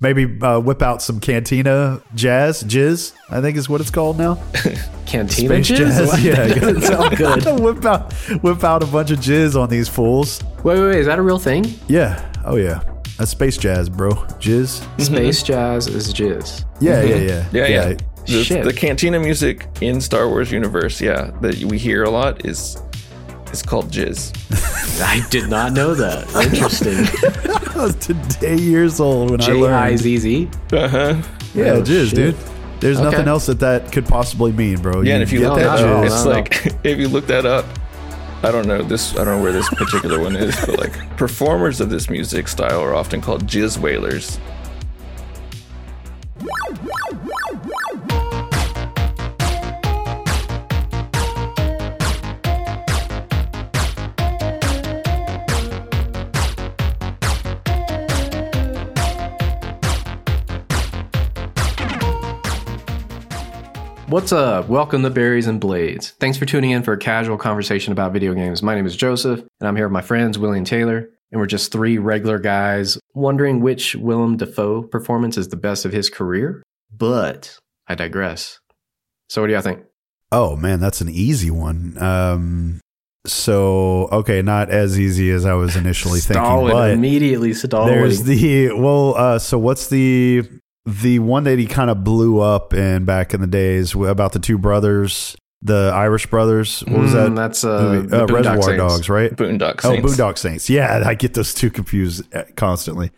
[0.00, 3.12] Maybe uh, whip out some Cantina jazz, jizz.
[3.28, 4.36] I think is what it's called now.
[5.06, 5.30] Cantina
[5.62, 5.76] Space jizz?
[5.76, 6.20] jazz, What?
[6.22, 6.34] yeah.
[6.46, 7.60] That doesn't sound good.
[7.60, 10.42] whip out, whip out a bunch of jizz on these fools.
[10.64, 10.96] Wait, wait, wait.
[11.00, 11.66] Is that a real thing?
[11.88, 12.32] Yeah.
[12.44, 12.82] Oh yeah.
[13.18, 14.10] That's space jazz, bro.
[14.40, 15.00] Jizz.
[15.04, 16.64] Space jazz is jizz.
[16.80, 17.94] Yeah, yeah, yeah, Yeah, yeah.
[18.26, 18.64] The, Shit.
[18.64, 22.76] the cantina music in Star Wars universe, yeah, that we hear a lot is
[23.52, 24.32] is called jizz.
[25.02, 26.28] I did not know that.
[26.52, 27.06] Interesting.
[27.80, 29.56] I was today years old when I J I
[29.88, 29.98] learned.
[29.98, 30.50] Z Z.
[30.72, 31.22] Uh-huh.
[31.54, 32.14] Yeah, Oh, jizz, shit.
[32.16, 32.36] dude.
[32.80, 33.10] There's Okay.
[33.10, 35.02] nothing else that that could possibly mean, bro.
[35.02, 36.30] Yeah, and if you get look that that up, no, it's no.
[36.30, 37.66] like if you look that up,
[38.42, 39.12] I don't know this.
[39.18, 42.80] I don't know where this particular one is, but like performers of this music style
[42.80, 44.38] are often called jizz wailers.
[64.10, 64.68] What's up?
[64.68, 66.10] Welcome to Berries and Blades.
[66.18, 68.60] Thanks for tuning in for a casual conversation about video games.
[68.60, 71.46] My name is Joseph, and I'm here with my friends Willie and Taylor, and we're
[71.46, 76.60] just three regular guys wondering which Willem Dafoe performance is the best of his career.
[76.90, 78.58] But I digress.
[79.28, 79.84] So, what do y'all think?
[80.32, 81.96] Oh man, that's an easy one.
[82.02, 82.80] Um,
[83.26, 87.94] so okay, not as easy as I was initially thinking, but immediately stalling.
[87.94, 89.14] there's the well.
[89.16, 90.48] Uh, so what's the
[90.86, 94.38] the one that he kind of blew up in back in the days about the
[94.38, 96.80] two brothers, the Irish brothers?
[96.86, 97.34] What was Mm, that?
[97.34, 98.06] That's uh, movie?
[98.08, 98.78] the Uh, Reservoir Saints.
[98.78, 99.36] Dogs, right?
[99.36, 100.16] Boondock Oh, Saints.
[100.16, 100.70] Boondock Saints.
[100.70, 103.10] Yeah, I get those two confused uh, constantly.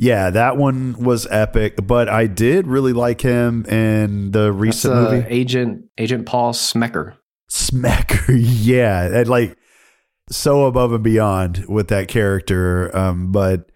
[0.00, 4.94] Yeah, that one was epic, but I did really like him in the That's, recent
[4.94, 5.26] uh, movie.
[5.28, 7.16] Agent Agent Paul Smecker.
[7.50, 9.56] Smacker, yeah, and like
[10.30, 12.96] so above and beyond with that character.
[12.96, 13.70] Um, but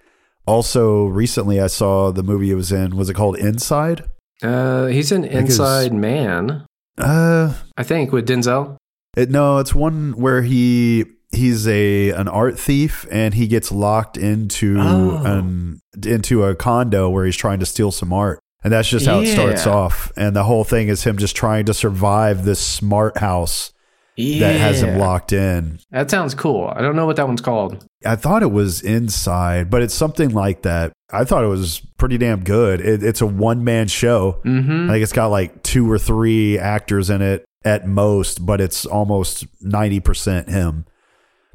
[0.47, 2.97] also recently, I saw the movie it was in.
[2.97, 4.05] Was it called Inside?
[4.43, 6.65] Uh, he's an Inside Man,
[6.99, 8.77] Uh, I think, with Denzel.
[9.17, 14.19] it, no, it's one where he he's a an art thief and he gets locked
[14.19, 15.23] into Oh.
[15.25, 18.39] an into a condo where he's trying to steal some art.
[18.65, 20.13] And that's just how it starts off.
[20.17, 23.73] And the whole thing is him just trying to survive this smart house
[24.17, 25.79] that has him locked in.
[25.91, 26.73] That sounds cool.
[26.75, 27.85] I don't know what that one's called.
[28.05, 30.93] I thought it was inside, but it's something like that.
[31.11, 32.81] I thought it was pretty damn good.
[32.81, 34.41] It, it's a one man show.
[34.45, 34.91] Mm-hmm.
[34.91, 38.85] I think it's got like two or three actors in it at most, but it's
[38.85, 40.87] almost 90% him.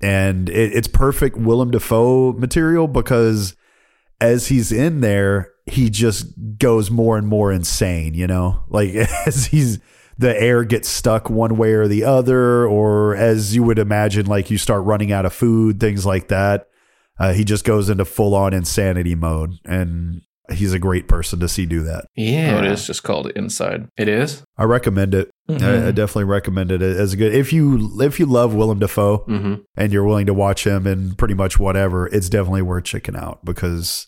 [0.01, 3.55] And it, it's perfect Willem Dafoe material because
[4.21, 8.63] as he's in there, he just goes more and more insane, you know?
[8.69, 8.93] Like
[9.25, 9.79] as he's
[10.17, 14.49] the air gets stuck one way or the other, or as you would imagine, like
[14.49, 16.67] you start running out of food, things like that.
[17.19, 21.47] Uh, he just goes into full on insanity mode, and he's a great person to
[21.49, 22.05] see do that.
[22.15, 22.55] Yeah.
[22.55, 23.87] Oh, it is just called Inside.
[23.97, 24.43] It is?
[24.57, 25.29] I recommend it.
[25.49, 27.33] I, I definitely recommend it as a good.
[27.33, 29.55] If you if you love Willem Dafoe Mm-hmm.
[29.77, 33.43] and you're willing to watch him in pretty much whatever, it's definitely worth checking out
[33.45, 34.07] because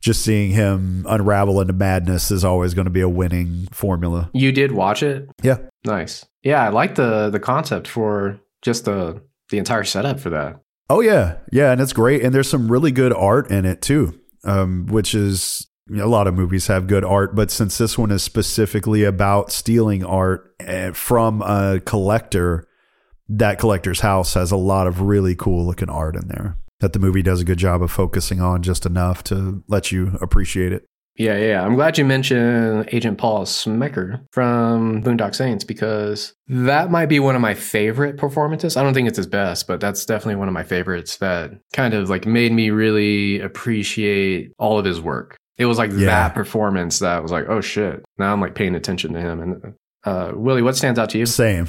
[0.00, 4.30] just seeing him unravel into madness is always going to be a winning formula.
[4.34, 5.28] You did watch it?
[5.42, 5.58] Yeah.
[5.84, 6.24] Nice.
[6.42, 10.60] Yeah, I like the the concept for just the the entire setup for that.
[10.88, 14.20] Oh yeah, yeah, and it's great, and there's some really good art in it too,
[14.44, 17.98] um, which is you know, a lot of movies have good art, but since this
[17.98, 22.68] one is specifically about stealing art eh, from a collector,
[23.28, 26.98] that collector's house has a lot of really cool looking art in there that the
[26.98, 30.84] movie does a good job of focusing on just enough to let you appreciate it.
[31.18, 31.64] Yeah, yeah.
[31.64, 37.34] I'm glad you mentioned Agent Paul Smecker from Boondock Saints because that might be one
[37.34, 38.76] of my favorite performances.
[38.76, 41.94] I don't think it's his best, but that's definitely one of my favorites that kind
[41.94, 45.36] of like made me really appreciate all of his work.
[45.56, 46.04] It was like Yeah.
[46.06, 48.04] that performance that was like, oh shit.
[48.18, 49.40] Now I'm like paying attention to him.
[49.40, 51.24] And uh, Willie, what stands out to you?
[51.24, 51.66] Same.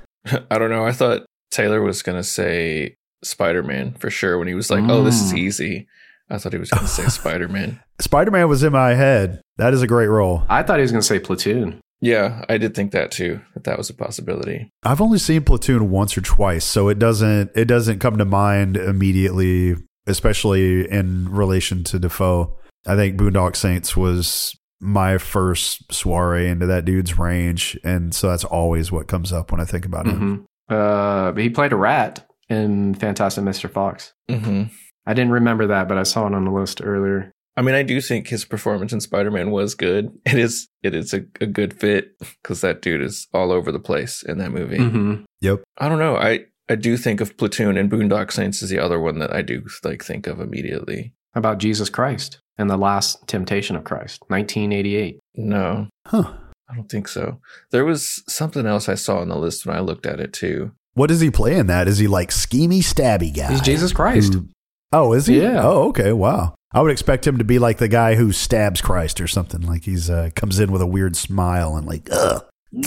[0.50, 0.84] I don't know.
[0.84, 5.02] I thought Taylor was gonna say Spider Man for sure when he was like, "Oh,
[5.04, 5.38] this is Mm.
[5.38, 5.86] easy."
[6.32, 7.80] I thought he was gonna say Spider Man.
[8.00, 9.40] Spider Man was in my head.
[9.58, 10.44] That is a great role.
[10.48, 11.80] I thought he was going to say Platoon.
[12.00, 13.40] Yeah, I did think that too.
[13.52, 14.70] That that was a possibility.
[14.84, 18.76] I've only seen Platoon once or twice, so it doesn't it doesn't come to mind
[18.78, 19.74] immediately,
[20.06, 22.56] especially in relation to Dafoe.
[22.86, 28.44] I think Boondock Saints was my first soiree into that dude's range, and so that's
[28.44, 30.46] always what comes up when I think about him.
[30.68, 33.70] hmm Uh, but he played a rat in Fantastic Mr.
[33.70, 34.12] Fox.
[34.30, 34.64] hmm
[35.06, 37.32] I didn't remember that, but I saw it on the list earlier.
[37.56, 40.12] I mean, I do think his performance in Spider Man was good.
[40.26, 40.68] It is.
[40.82, 44.38] It is a, a good fit because that dude is all over the place in
[44.38, 44.78] that movie.
[44.78, 45.22] Mm-hmm.
[45.40, 45.62] Yep.
[45.78, 46.16] I don't know.
[46.16, 49.42] I I do think of Platoon and Boondock Saints is the other one that I
[49.42, 51.12] do like think of immediately.
[51.34, 52.38] About Jesus Christ.
[52.58, 55.18] and The Last Temptation of Christ, 1988.
[55.36, 56.34] No, Huh.
[56.70, 57.40] I don't think so.
[57.72, 60.72] There was something else I saw on the list when I looked at it too.
[60.94, 61.88] What does he play in that?
[61.88, 63.50] Is he like schemy stabby guy?
[63.52, 64.34] He's Jesus Christ.
[64.34, 64.48] Who-
[64.92, 65.40] oh, is he?
[65.40, 65.60] Yeah.
[65.62, 66.12] Oh, okay.
[66.12, 66.54] Wow.
[66.72, 69.60] I would expect him to be like the guy who stabs Christ or something.
[69.62, 72.44] Like he's uh, comes in with a weird smile and like, ugh,
[72.76, 72.84] ugh,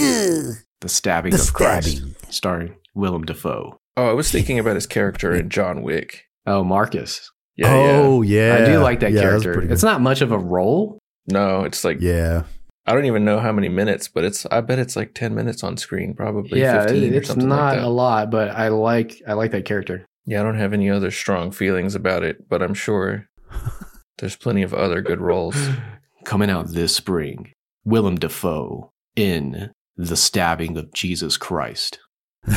[0.81, 2.15] The Stabbing the of Christ, stabbing.
[2.29, 3.77] starring Willem Dafoe.
[3.97, 6.23] Oh, I was thinking about his character in John Wick.
[6.47, 7.29] Oh, Marcus.
[7.55, 8.57] Yeah, oh, yeah.
[8.61, 9.53] I do like that Yeah, character.
[9.53, 9.71] pretty.
[9.73, 10.97] It's not much of a role.
[11.27, 12.44] No, it's like Yeah.
[12.85, 15.63] I don't even know how many minutes, but it's I bet it's like ten minutes
[15.63, 19.33] on screen, probably yeah, fifteen or it's not like a lot, but I like I
[19.33, 20.06] like that character.
[20.25, 23.27] Yeah, I don't have any other strong feelings about it, but I'm sure
[24.18, 25.56] there's plenty of other good roles.
[26.25, 27.51] Coming out this spring,
[27.83, 32.00] Willem Dafoe in The Stabbing of Jesus Christ.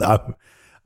[0.00, 0.18] I,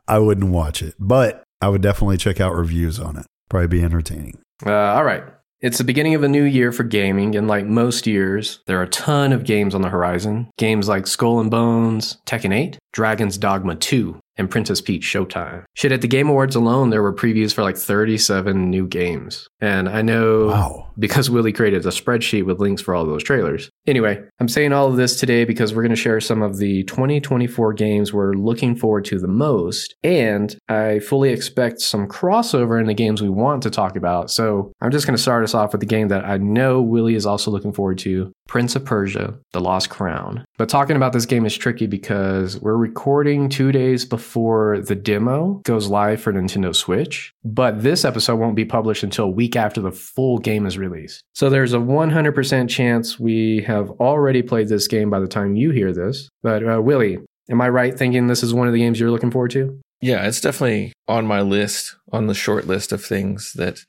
[0.07, 3.27] I wouldn't watch it, but I would definitely check out reviews on it.
[3.49, 4.39] Probably be entertaining.
[4.67, 5.25] Uh, all right.
[5.65, 8.83] It's the beginning of a new year for gaming, and like most years, there are
[8.83, 10.51] a ton of games on the horizon.
[10.59, 15.65] Games like Skull and Bones, Tekken 8, Dragon's Dogma 2, and Princess Peach Showtime.
[15.73, 19.49] Shit, at the Game Awards alone, there were previews for like 37 new games.
[19.59, 20.89] And I know Wow.
[20.99, 23.71] because Willie created a spreadsheet with links for all those trailers.
[23.87, 26.85] Anyway, I'm saying all of this today because we're going to share some of the
[26.85, 32.87] 2024 games we're looking forward to the most, and I fully expect some crossover in
[32.87, 34.31] the games we want to talk about.
[34.31, 37.15] So I'm just going to start us off with the game that I know Willie
[37.15, 40.47] is also looking forward to Prince of Persia, The Lost Crown.
[40.57, 45.61] But talking about this game is tricky because we're recording two days before the demo
[45.65, 49.81] goes live for Nintendo Switch, but this episode won't be published until a week after
[49.81, 51.23] the full game is released.
[51.35, 55.71] So there's a 100% chance we have already played this game by the time you
[55.71, 56.29] hear this.
[56.43, 57.19] But uh, Willie,
[57.51, 59.81] am I right thinking this is one of the games you're looking forward to?
[60.01, 63.81] Yeah, it's definitely on my list, on the short list of things that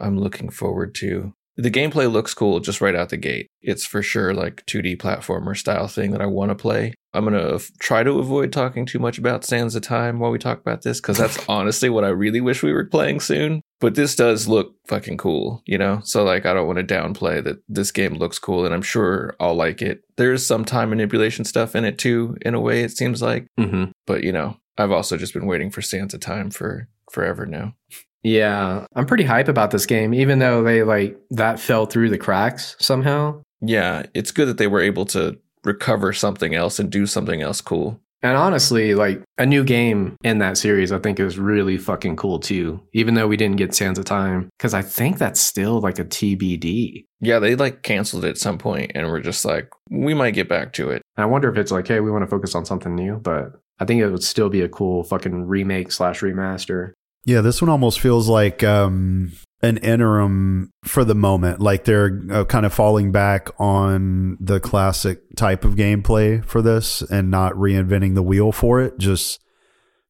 [0.00, 1.34] I'm looking forward to.
[1.58, 3.48] The gameplay looks cool just right out the gate.
[3.60, 6.94] It's for sure like 2D platformer style thing that I want to play.
[7.12, 10.30] I'm going to f- try to avoid talking too much about Sands of Time while
[10.30, 13.62] we talk about this because that's honestly what I really wish we were playing soon.
[13.80, 16.00] But this does look fucking cool, you know?
[16.04, 19.34] So, like, I don't want to downplay that this game looks cool and I'm sure
[19.40, 20.02] I'll like it.
[20.16, 23.48] There's some time manipulation stuff in it too, in a way, it seems like.
[23.58, 23.90] Mm-hmm.
[24.06, 27.74] But, you know, I've also just been waiting for Sands of Time for forever now.
[28.28, 32.18] Yeah, I'm pretty hype about this game, even though they like that fell through the
[32.18, 33.42] cracks somehow.
[33.62, 37.62] Yeah, it's good that they were able to recover something else and do something else
[37.62, 38.00] cool.
[38.22, 42.38] And honestly, like a new game in that series, I think is really fucking cool
[42.40, 42.80] too.
[42.92, 46.04] Even though we didn't get Sands of Time, because I think that's still like a
[46.04, 47.04] TBD.
[47.20, 50.48] Yeah, they like canceled it at some point and we're just like, we might get
[50.48, 51.02] back to it.
[51.16, 53.84] I wonder if it's like, hey, we want to focus on something new, but I
[53.84, 56.92] think it would still be a cool fucking remake slash remaster.
[57.24, 59.32] Yeah, this one almost feels like um,
[59.62, 61.60] an interim for the moment.
[61.60, 67.02] Like they're uh, kind of falling back on the classic type of gameplay for this
[67.02, 68.98] and not reinventing the wheel for it.
[68.98, 69.40] Just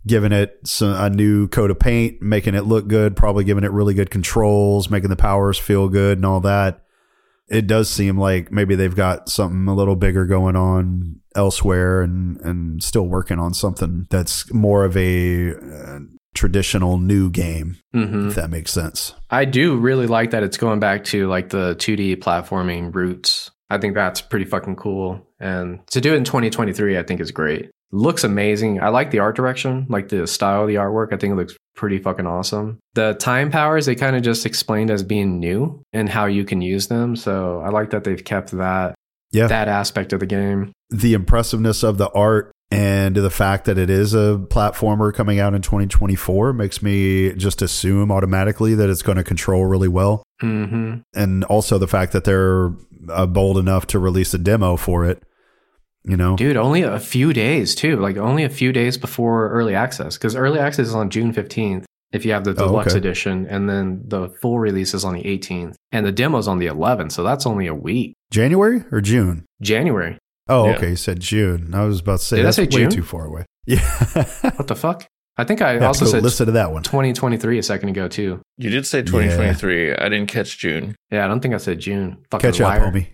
[0.06, 3.72] giving it some, a new coat of paint, making it look good, probably giving it
[3.72, 6.82] really good controls, making the powers feel good and all that.
[7.48, 12.38] It does seem like maybe they've got something a little bigger going on elsewhere and,
[12.42, 15.98] and still working on something that's more of a uh,
[16.38, 18.28] traditional new game Mm-hmm.
[18.28, 19.14] if that makes sense.
[19.30, 23.50] I do really like that it's going back to like the 2D platforming roots.
[23.70, 25.26] I think that's pretty fucking cool.
[25.40, 27.70] And to do it in 2023, I think is great.
[27.90, 28.80] Looks amazing.
[28.82, 31.12] I like the art direction, like the style of the artwork.
[31.12, 32.78] I think it looks pretty fucking awesome.
[32.94, 36.60] The time powers, they kind of just explained as being new and how you can
[36.60, 37.16] use them.
[37.16, 38.94] So I like that they've kept that
[39.30, 39.46] Yeah.
[39.48, 40.72] that aspect of the game.
[40.90, 45.54] The impressiveness of the art and the fact that it is a platformer coming out
[45.54, 50.22] in 2024 makes me just assume automatically that it's going to control really well.
[50.40, 52.72] hmm And also the fact that they're
[53.10, 55.22] uh, bold enough to release a demo for it,
[56.04, 56.36] you know?
[56.36, 57.96] Dude, only a few days too.
[57.96, 61.86] Like only a few days before early access, because early access is on June fifteenth
[62.12, 62.98] if you have the Oh, deluxe okay.
[62.98, 66.66] edition, and then the full release is on the eighteenth, and the demo's on the
[66.66, 67.12] eleventh.
[67.12, 68.14] So that's only a week.
[68.30, 69.44] January or June?
[69.60, 70.18] January.
[70.48, 70.76] Oh, Yeah.
[70.76, 70.90] okay.
[70.90, 71.74] You said June.
[71.74, 72.90] I was about to say Did I that's say way June?
[72.90, 73.44] too far away.
[73.66, 73.80] Yeah.
[74.56, 75.06] What the fuck?
[75.36, 76.82] I think I Yeah, also said listen to that one.
[76.82, 78.40] 2023 a second ago too.
[78.56, 79.94] You did say 2023.
[79.94, 80.96] I didn't catch June.
[81.10, 82.16] Yeah, I don't think I said June.
[82.30, 83.08] Fucking Catch up, homie.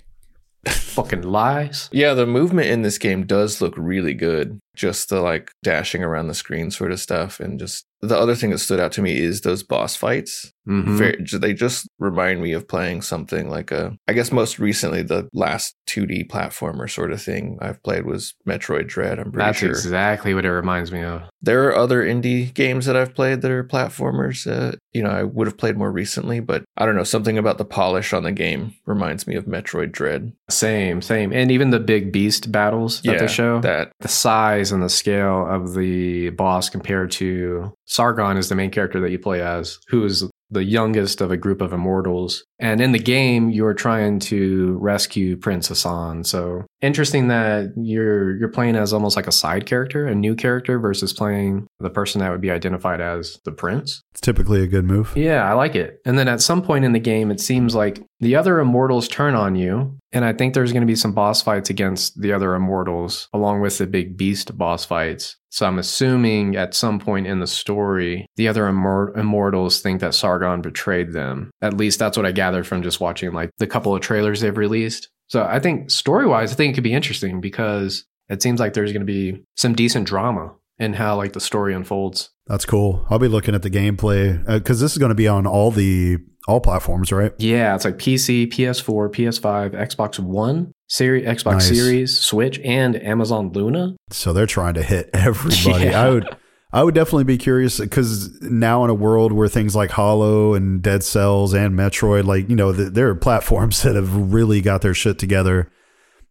[0.69, 1.91] Fucking lies.
[1.93, 4.59] Yeah, the movement in this game does look really good.
[4.77, 8.51] Just the like dashing around the screen sort of stuff and just the other thing
[8.51, 10.51] that stood out to me is those boss fights.
[10.69, 10.97] Mhm.
[10.97, 13.93] Very, they just remind me of playing something like a.
[14.09, 18.87] I guess most recently, the last 2D platformer sort of thing I've played was Metroid
[18.89, 19.19] Dread.
[19.19, 21.23] I'm pretty That's sure exactly what it reminds me of.
[21.43, 24.47] there are other indie games that I've played that are platformers.
[24.51, 27.05] Uh, you know, I would have played more recently, but I don't know.
[27.05, 30.33] Something about the polish on the game reminds me of Metroid Dread.
[30.49, 31.31] Same, same.
[31.33, 33.61] And even the big beast battles that they show.
[33.61, 33.93] that.
[34.01, 39.01] the size and the scale of the boss compared to Sargon is the main character
[39.01, 42.45] that you play as, who is the youngest of a group of immortals.
[42.59, 46.25] And in the game, you're trying to rescue Prince Hassan.
[46.25, 50.79] So interesting that you're you're playing as almost like a side character, a new character,
[50.79, 54.01] versus playing the person that would be identified as the prince.
[54.13, 55.13] It's typically a good move.
[55.17, 56.01] Yeah, I like it.
[56.07, 59.35] And then at some point in the game, it seems like the other immortals turn
[59.35, 59.99] on you.
[60.13, 63.61] And I think there's going to be some boss fights against the other immortals, along
[63.61, 65.37] with the big beast boss fights.
[65.51, 70.15] So I'm assuming at some point in the story, the other immor- immortals think that
[70.15, 71.51] Sargon betrayed them.
[71.63, 74.57] At least that's what I gathered from just watching like the couple of trailers they've
[74.57, 75.09] released.
[75.29, 78.75] So I think story wise, I think it could be interesting because it seems like
[78.75, 82.31] there's going to be some decent drama in how like the story unfolds.
[82.47, 83.07] That's cool.
[83.09, 85.71] I'll be looking at the gameplay uh, because this is going to be on all
[85.71, 87.33] the all platforms, right?
[87.39, 91.69] Yeah, it's like PC, PS4, PS5, Xbox One, Series, Xbox Nice.
[91.69, 93.97] Series, Switch, and Amazon Luna.
[94.11, 95.85] So they're trying to hit everybody.
[95.87, 96.03] Yeah.
[96.03, 96.37] I would
[96.73, 100.83] I would definitely be curious because now in a world where things like Hollow and
[100.83, 104.83] Dead Cells and Metroid, like you know, th- there are platforms that have really got
[104.83, 105.71] their shit together.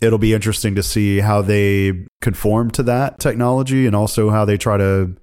[0.02, 4.58] It'll be interesting to see how they conform to that technology and also how they
[4.58, 5.16] try to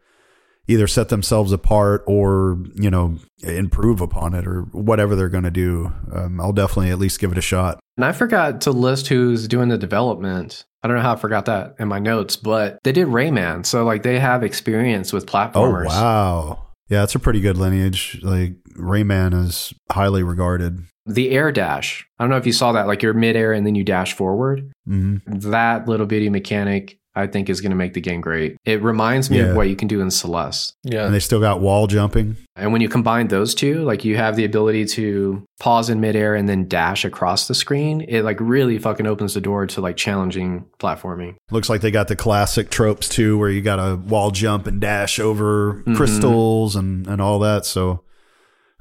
[0.71, 5.50] either set themselves apart or you know improve upon it or whatever they're going to
[5.50, 5.93] do.
[6.12, 7.81] Um, I'll definitely at least give it a shot.
[7.97, 10.65] And I forgot to list who's doing the development.
[10.83, 13.67] I don't know how I forgot that in my notes, but they did Rayman.
[13.67, 15.87] So, like, they have experience with platformers.
[15.87, 16.67] Oh wow.
[16.89, 18.19] Yeah, it's a pretty good lineage.
[18.23, 20.85] Like Rayman is highly regarded.
[21.07, 22.07] The air dash.
[22.19, 22.87] I don't know if you saw that.
[22.87, 24.71] Like, you're midair and then you dash forward.
[24.87, 28.57] hmm That little bitty mechanic, I think, is going to make the game great.
[28.64, 29.45] It reminds me Yeah.
[29.47, 30.75] of what you can do in Celeste.
[30.85, 31.07] Yeah.
[31.07, 32.37] And they still got wall jumping.
[32.57, 36.35] And when you combine those two, like you have the ability to pause in midair
[36.35, 39.97] and then dash across the screen, it like really fucking opens the door to like
[39.97, 41.35] challenging platforming.
[41.50, 44.81] Looks like they got the classic tropes too, where you got to wall jump and
[44.81, 45.97] dash over Mhm.
[45.97, 47.64] crystals and and all that.
[47.67, 48.02] So,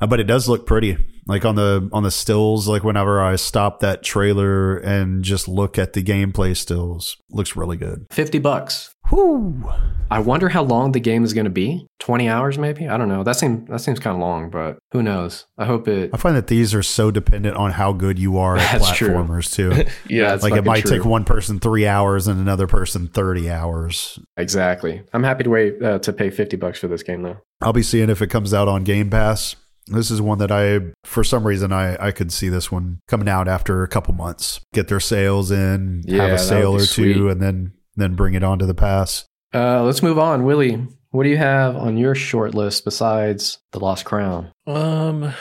[0.02, 0.98] uh, but it does look pretty.
[1.28, 5.78] Like on the on the stills, like whenever I stop that trailer and just look
[5.78, 8.08] at the gameplay stills, looks really good.
[8.10, 8.96] 50 bucks.
[9.12, 9.64] Whoo!
[10.10, 11.86] I wonder how long the game is going to be.
[12.00, 12.88] 20 hours maybe?
[12.88, 13.24] I don't know.
[13.24, 15.46] That seems that seems kind of long, but who knows?
[15.58, 18.58] I hope it I find that these are so dependent on how good you are
[18.58, 19.10] at That's true.
[19.10, 19.86] platformers too.
[20.10, 20.30] yeah.
[20.30, 20.98] That's like it might true.
[20.98, 25.04] take one person three hours and another person 30 hours Exactly.
[25.14, 27.38] I'm happy to wait uh, to pay 50 bucks for this game though.
[27.62, 29.56] i'll be seeing if it comes out on game pass
[29.88, 33.28] this is one that i for some reason i i could see this one coming
[33.30, 36.84] out after a couple months get their sales in Yeah, have a sale would be
[36.84, 37.32] or two sweet.
[37.32, 40.46] and then then bring it onto the pass Uh, let's move on.
[40.46, 44.52] Willie, what do you have on your short list besides The Lost Crown?
[44.68, 45.34] Um,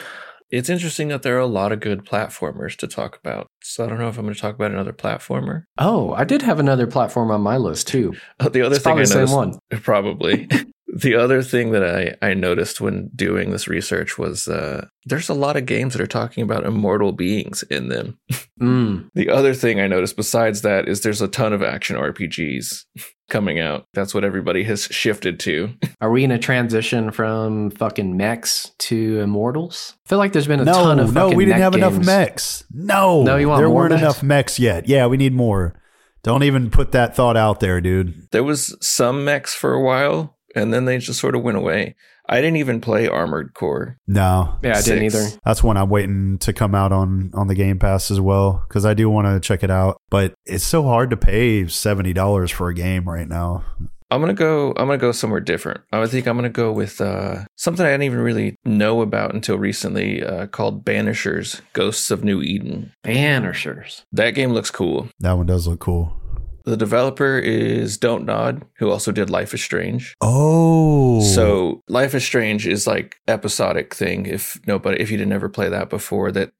[0.50, 3.48] it's interesting that there are a lot of good platformers to talk about.
[3.62, 5.64] So I don't know if I'm going to talk about another platformer.
[5.76, 8.14] Oh, I did have another platform on my list too.
[8.40, 9.58] Uh, the other It's thing probably I the same one.
[9.82, 10.48] probably.
[10.96, 15.34] The other thing that I, I noticed when doing this research was uh, there's a
[15.34, 18.18] lot of games that are talking about immortal beings in them.
[18.60, 19.08] Mm.
[19.14, 22.86] The other thing I noticed besides that is there's a ton of action RPGs
[23.30, 23.86] coming out.
[23.94, 25.74] That's what everybody has shifted to.
[26.00, 29.94] Are we in a transition from fucking mechs to immortals?
[30.04, 31.74] I feel like there's been a no ton of no fucking we didn't mech have
[31.76, 34.02] enough mechs no No, you want there more weren't mechs?
[34.02, 35.80] enough mechs yet yeah we need more
[36.24, 40.36] don't even put that thought out there dude There was some mechs for a while,
[40.54, 41.94] and then they just sort of went away.
[42.28, 43.98] I didn't even play Armored Core.
[44.06, 45.26] no Yeah, I didn't either.
[45.44, 48.84] That's one I'm waiting to come out on on the Game Pass as well because
[48.84, 50.00] I do want to check it out.
[50.10, 53.64] But it's so hard to pay seventy dollars for a game right now.
[54.10, 54.70] I'm gonna go.
[54.70, 55.82] I'm gonna go somewhere different.
[55.92, 59.58] I think I'm gonna go with uh, something I didn't even really know about until
[59.58, 62.92] recently, uh, called Banishers: Ghosts of New Eden.
[63.04, 64.04] Banishers.
[64.12, 65.08] That game looks cool.
[65.20, 66.17] That one does look cool.
[66.68, 70.14] The developer is Don't Nod, who also did Life is Strange.
[70.20, 74.26] Oh, So Life is Strange is like episodic thing.
[74.26, 76.50] If nobody, if you didn't ever play that before, that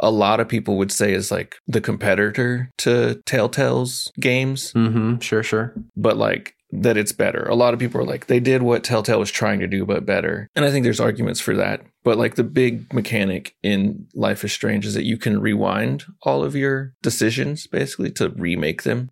[0.00, 5.18] a lot of people would say is like the competitor to Telltale's games, Mm-hmm.
[5.20, 5.74] Sure, sure.
[5.96, 7.42] but like that it's better.
[7.44, 10.06] A lot of people are like they did what Telltale was trying to do, but
[10.06, 10.48] better.
[10.56, 11.82] And I think there's arguments for that.
[12.02, 16.42] But like the big mechanic in Life is Strange is that you can rewind all
[16.42, 19.10] of your decisions basically to remake them.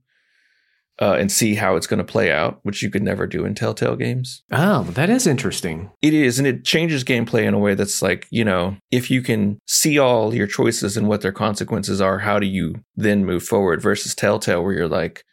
[1.00, 3.54] Uh, and see how it's going to play out, which you could never do in
[3.54, 4.42] Telltale games.
[4.52, 5.90] Oh, that is interesting.
[6.02, 9.22] It is, and it changes gameplay in a way that's like, you know, if you
[9.22, 13.42] can see all your choices and what their consequences are, how do you then move
[13.42, 15.24] forward versus Telltale, where you're like,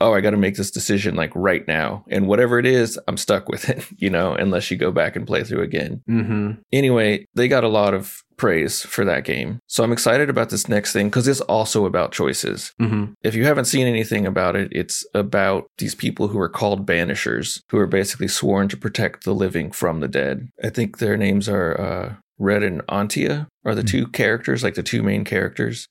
[0.00, 2.04] oh, I got to make this decision like right now.
[2.10, 5.26] And whatever it is, I'm stuck with it, you know, unless you go back and
[5.26, 6.02] play through again.
[6.08, 6.60] Mm-hmm.
[6.72, 9.58] Anyway, they got a lot of praise for that game.
[9.66, 12.72] So I'm excited about this next thing because it's also about choices.
[12.80, 13.12] Mm-hmm.
[13.22, 17.60] If you haven't seen anything about it, it's about these people who are called banishers,
[17.70, 20.48] who are basically sworn to protect the living from the dead.
[20.62, 23.86] I think their names are uh, Red and Antea are the Hmm.
[23.86, 25.88] two characters, like the two main characters.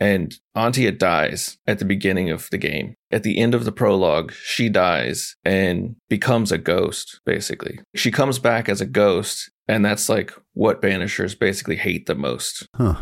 [0.00, 2.96] And Antea dies at the beginning of the game.
[3.10, 7.78] At the end of the prologue, she dies and becomes a ghost, basically.
[7.94, 12.66] She comes back as a ghost, and that's like what banishers basically hate the most.
[12.76, 12.96] Huh.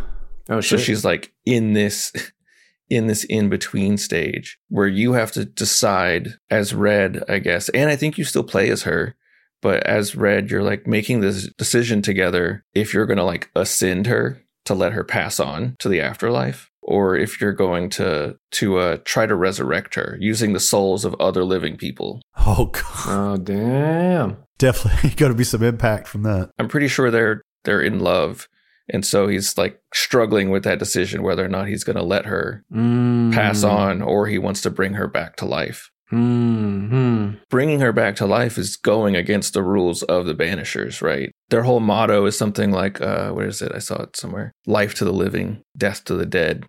[0.49, 0.81] Oh So shit.
[0.81, 2.13] she's like in this
[2.91, 7.71] in this in between stage where you have to decide as red, I guess.
[7.71, 9.15] And I think you still play as her,
[9.63, 14.09] but as red, you're like making this decision together if you're going to like ascend
[14.09, 18.79] her to let her pass on to the afterlife or if you're going to to
[18.79, 22.21] uh try to resurrect her using the souls of other living people.
[22.47, 23.07] Oh god.
[23.07, 24.37] oh damn.
[24.59, 26.51] Definitely got to be some impact from that.
[26.59, 28.49] I'm pretty sure they're they're in love.
[28.89, 32.27] And so he's like struggling with that decision whether or not he's going to let
[32.27, 33.33] her Mm.
[33.33, 35.91] pass on or he wants to bring her back to life.
[36.13, 37.37] Mm-hmm.
[37.49, 41.33] Bringing her back to life is going against the rules of the Banishers, right?
[41.49, 43.73] Their whole motto is something like, uh, where is it?
[43.75, 46.67] I saw it somewhere life to the living, death to the dead.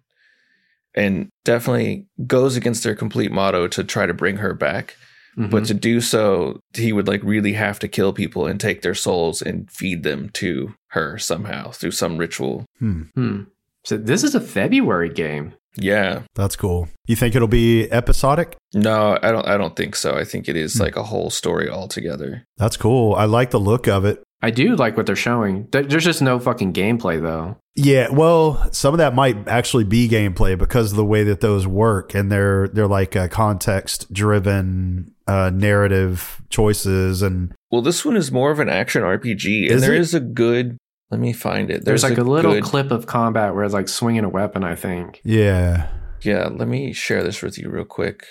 [0.96, 4.96] And definitely goes against their complete motto to try to bring her back.
[5.38, 5.50] Mm-hmm.
[5.50, 8.94] But to do so, he would like really have to kill people and take their
[8.94, 12.66] souls and feed them to her somehow through some ritual.
[12.78, 13.02] Hmm.
[13.16, 13.42] Hmm.
[13.84, 15.56] So this is a February game.
[15.78, 16.22] Yeah.
[16.36, 16.88] That's cool.
[17.08, 18.56] You think it'll be episodic?
[18.74, 20.16] No, I don't I don't think so.
[20.16, 20.82] I think it is Hmm.
[20.84, 22.44] like a whole story altogether.
[22.58, 23.16] That's cool.
[23.16, 24.22] I like the look of it.
[24.42, 25.68] I do like what they're showing.
[25.72, 27.56] There's just no fucking gameplay though.
[27.76, 31.66] Yeah, well, some of that might actually be gameplay because of the way that those
[31.66, 38.16] work, and they're they're like uh, context driven uh, narrative choices, and Well, this one
[38.18, 40.02] is more of an action RPG, and Is there it?
[40.02, 40.78] is a good.
[41.12, 41.86] Let me find it.
[41.86, 44.64] There's, like a, little good- clip of combat where it's like swinging a weapon.
[44.64, 45.90] I think yeah,
[46.22, 48.26] Yeah, let me share this with you real quick.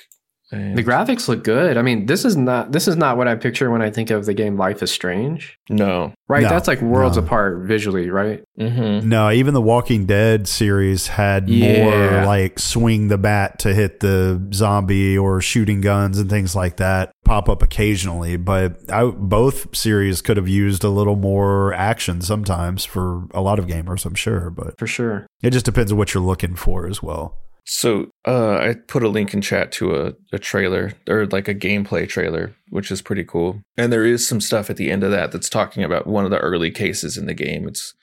[0.53, 1.77] And- the graphics look good.
[1.79, 4.27] I mean, this is not this is not what I picture when I think of
[4.27, 5.59] the game Life is Strange.
[5.71, 6.13] no.
[6.29, 6.45] Right?
[6.45, 7.25] No, That's like worlds no.
[7.25, 8.43] apart visually, right?
[8.59, 9.07] Mm-hmm.
[9.09, 11.85] no, even the Walking Dead series had Yeah.
[11.85, 16.77] more like swing the bat to hit the zombie or shooting guns and things like
[16.79, 22.21] that pop up occasionally, but I, both series could have used a little more action
[22.23, 25.27] sometimes for a lot of gamers, I'm sure, but For sure.
[25.43, 27.39] it just depends on what you're looking for as well.
[27.65, 31.55] So uh, I put a link in chat to a, a trailer or like a
[31.55, 33.63] gameplay trailer, which is pretty cool.
[33.77, 36.31] And there is some stuff at the end of that that's talking about one of
[36.31, 37.69] the early cases in the game.
[37.69, 37.95] It's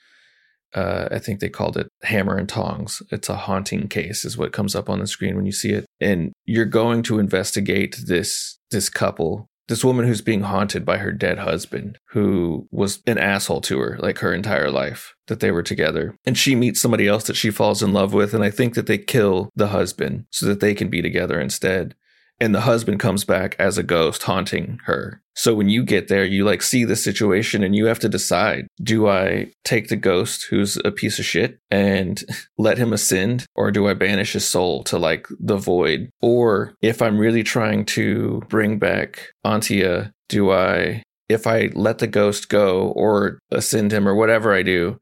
[0.74, 3.02] uh, I think they called it Hammer and Tongs.
[3.10, 5.84] It's a haunting case, is what comes up on the screen when you see it.
[6.00, 11.12] And you're going to investigate this this couple, this woman who's being haunted by her
[11.12, 15.62] dead husband, who was an asshole to her like her entire life that they were
[15.62, 16.16] together.
[16.26, 18.88] And she meets somebody else that she falls in love with, and I think that
[18.88, 21.94] they kill the husband so that they can be together instead
[22.40, 25.22] and the husband comes back as a ghost haunting her.
[25.34, 28.66] So when you get there, you like see the situation and you have to decide,
[28.82, 32.22] do I take the ghost who's a piece of shit and
[32.58, 36.10] let him ascend or do I banish his soul to like the void?
[36.20, 42.08] Or if I'm really trying to bring back Antea, do I if I let the
[42.08, 45.00] ghost go or ascend him or whatever I do,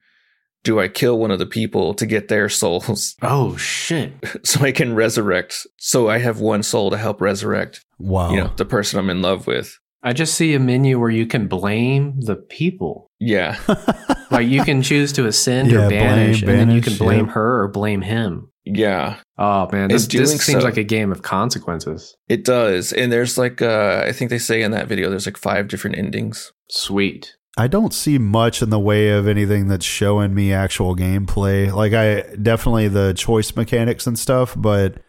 [0.69, 4.13] do I kill one of the people to get their souls Oh shit.
[4.45, 5.67] so I can resurrect?
[5.79, 8.31] So I have one soul to help resurrect Wow.
[8.31, 11.27] you know the person i'm in love with I just see a menu where you
[11.27, 13.09] can blame the people.
[13.19, 13.59] yeah
[14.31, 17.27] Like you can choose to ascend Yeah, or blame, banish, and then you can blame
[17.27, 17.33] yeah.
[17.33, 18.51] her or blame him.
[18.65, 22.15] yeah Oh man, this, this seems so- like a game of consequences.
[22.29, 25.39] it does and there's like uh i think they say in that video there's like
[25.39, 27.35] five different endings Sweet.
[27.59, 31.73] I don't see much in the way of anything that's showing me actual gameplay.
[31.73, 35.03] Like I definitely the choice mechanics and stuff, but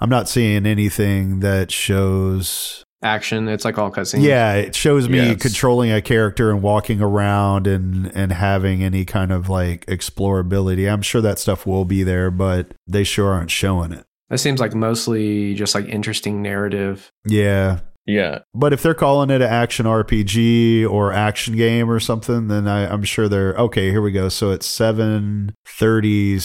[0.00, 3.46] I'm not seeing anything that shows Action.
[3.46, 4.22] It's like all cutscenes.
[4.24, 5.40] Yeah, it shows me Yes.
[5.40, 10.92] controlling a character and walking around and and having any kind of like explorability.
[10.92, 14.04] I'm sure that stuff will be there, but they sure aren't showing it.
[14.30, 17.12] That seems like mostly just like interesting narrative.
[17.24, 17.80] Yeah.
[18.08, 22.66] Yeah But if they're calling it an action RPG or action game or something, then
[22.66, 23.90] I, I'm sure they're okay.
[23.90, 24.28] Here we go.
[24.28, 26.38] So it's 730,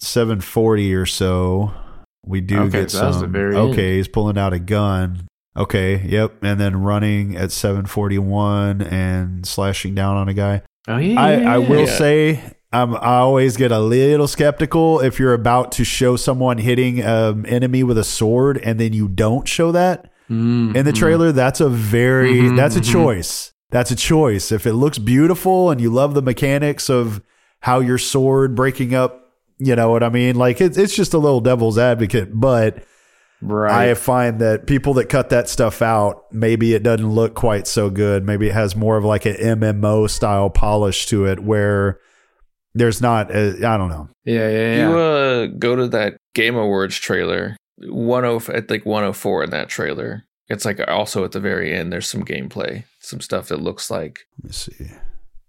[0.00, 1.72] 740 or so.
[2.24, 3.32] we do Okay, get so some.
[3.32, 3.96] very okay, end.
[3.96, 5.26] he's pulling out a gun.
[5.56, 10.62] Okay, yep, and then running at 741 and slashing down on a guy.
[10.88, 11.20] Oh yeah.
[11.20, 11.98] I, I will Yeah.
[11.98, 12.40] say
[12.72, 17.44] I'm, I always get a little skeptical if you're about to show someone hitting an
[17.46, 20.96] enemy with a sword and then you don't show that Mm, in the mm.
[20.96, 21.32] trailer.
[21.32, 22.92] That's a very Mhm, that's a mhm.
[22.92, 23.52] choice.
[23.70, 24.50] That's a choice.
[24.52, 27.20] If it looks beautiful and you love the mechanics of
[27.60, 30.36] how your sword breaking up, you know what I mean.
[30.36, 32.84] Like it's it's just a little devil's advocate, but
[33.44, 33.90] Right.
[33.90, 37.90] I find that people that cut that stuff out, maybe it doesn't look quite so
[37.90, 38.24] good.
[38.24, 41.98] Maybe it has more of like an MMO style polish to it where
[42.74, 44.08] there's not, I I don't know.
[44.24, 44.88] yeah, yeah, yeah.
[44.88, 50.24] You uh, go to that Game Awards trailer, 10 at like 104 in that trailer.
[50.48, 54.20] It's like also at the very end, there's some gameplay, some stuff that looks like
[54.42, 54.90] Let me see.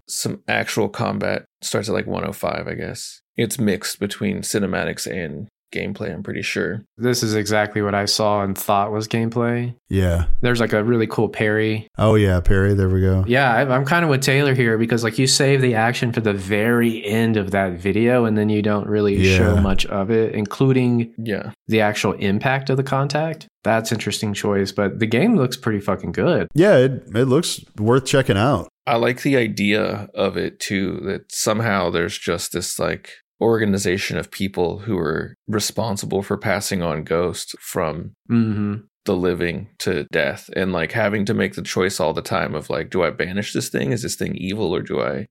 [0.08, 1.46] some actual combat.
[1.62, 3.22] Starts at like 105, I guess.
[3.36, 6.84] It's mixed between cinematics and gameplay, I'm pretty sure.
[6.98, 9.76] this is exactly what I saw and thought was gameplay.
[9.90, 10.26] Yeah.
[10.42, 11.88] There's like a really cool parry.
[11.98, 12.40] Oh, yeah.
[12.40, 12.74] parry.
[12.74, 13.24] There we go.
[13.28, 16.22] Yeah, I- I'm kind of with Taylor here because like you save the action for
[16.22, 19.38] the very end of that video and then you don't really Yeah.
[19.38, 21.52] show much of it, including Yeah.
[21.68, 23.48] the actual impact of the contact.
[23.64, 26.48] That's interesting choice, but the game looks pretty fucking good.
[26.54, 26.78] Yeah.
[26.78, 28.68] It, it looks worth checking out.
[28.86, 33.10] I like the idea of it too, that somehow there's just this like
[33.44, 38.76] organization of people who are responsible for passing on ghosts from hmm
[39.06, 40.50] the living to death.
[40.56, 43.52] And like having to make the choice all the time of like do i banish
[43.54, 43.92] this thing?
[43.92, 44.74] Is this thing evil?
[44.74, 45.28] Or do i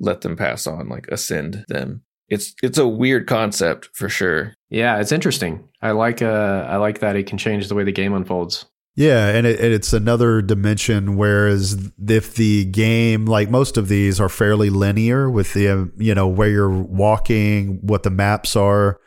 [0.00, 2.02] let them pass on like ascend them?
[2.28, 4.54] It's it's a weird concept for sure.
[4.70, 5.68] Yeah, it's interesting.
[5.80, 8.66] I like uh I like that it can change the way the game unfolds.
[8.94, 11.16] Yeah, and, it, it's another dimension.
[11.16, 16.14] Whereas if the game, like most of these, are fairly linear with the uh, you
[16.14, 19.00] know where you're walking, what the maps are,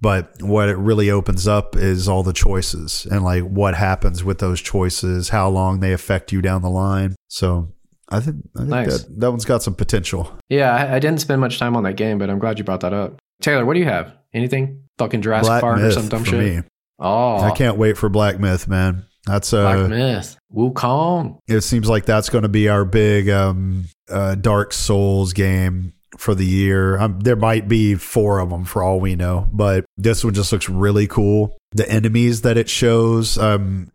[0.00, 4.38] but what it really opens up is all the choices and like what happens with
[4.38, 7.14] those choices, how long they affect you down the line.
[7.28, 7.72] So
[8.10, 9.04] I think, I think Nice.
[9.04, 10.30] that that one's got some potential.
[10.50, 12.80] Yeah, I, I didn't spend much time on that game, but I'm glad you brought
[12.80, 13.18] that up.
[13.40, 14.12] Taylor, what do you have?
[14.34, 14.82] Anything?
[14.98, 16.38] Fucking Jurassic Black Park or some dumb shit?
[16.58, 16.62] me.
[16.98, 19.06] Oh, I can't wait for Black Myth, man.
[19.26, 20.36] That's a Black Myth.
[20.54, 21.38] Wukong.
[21.48, 26.34] it seems like that's going to be our big um, uh, Dark Souls game for
[26.34, 26.98] the year.
[26.98, 30.52] Um, there might be four of them for all we know, but this one just
[30.52, 31.56] looks really cool.
[31.70, 33.90] The enemies that it shows, um,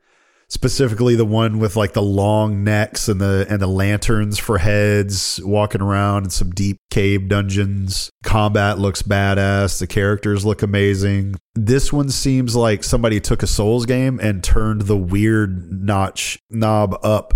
[0.50, 5.40] specifically the one with like the long necks and the and the lanterns for heads,
[5.44, 8.10] walking around in some deep cave dungeons.
[8.24, 9.80] Combat looks badass.
[9.80, 11.36] The characters look amazing.
[11.56, 16.98] This one seems like somebody took a Souls game and turned the weird notch knob
[17.04, 17.34] up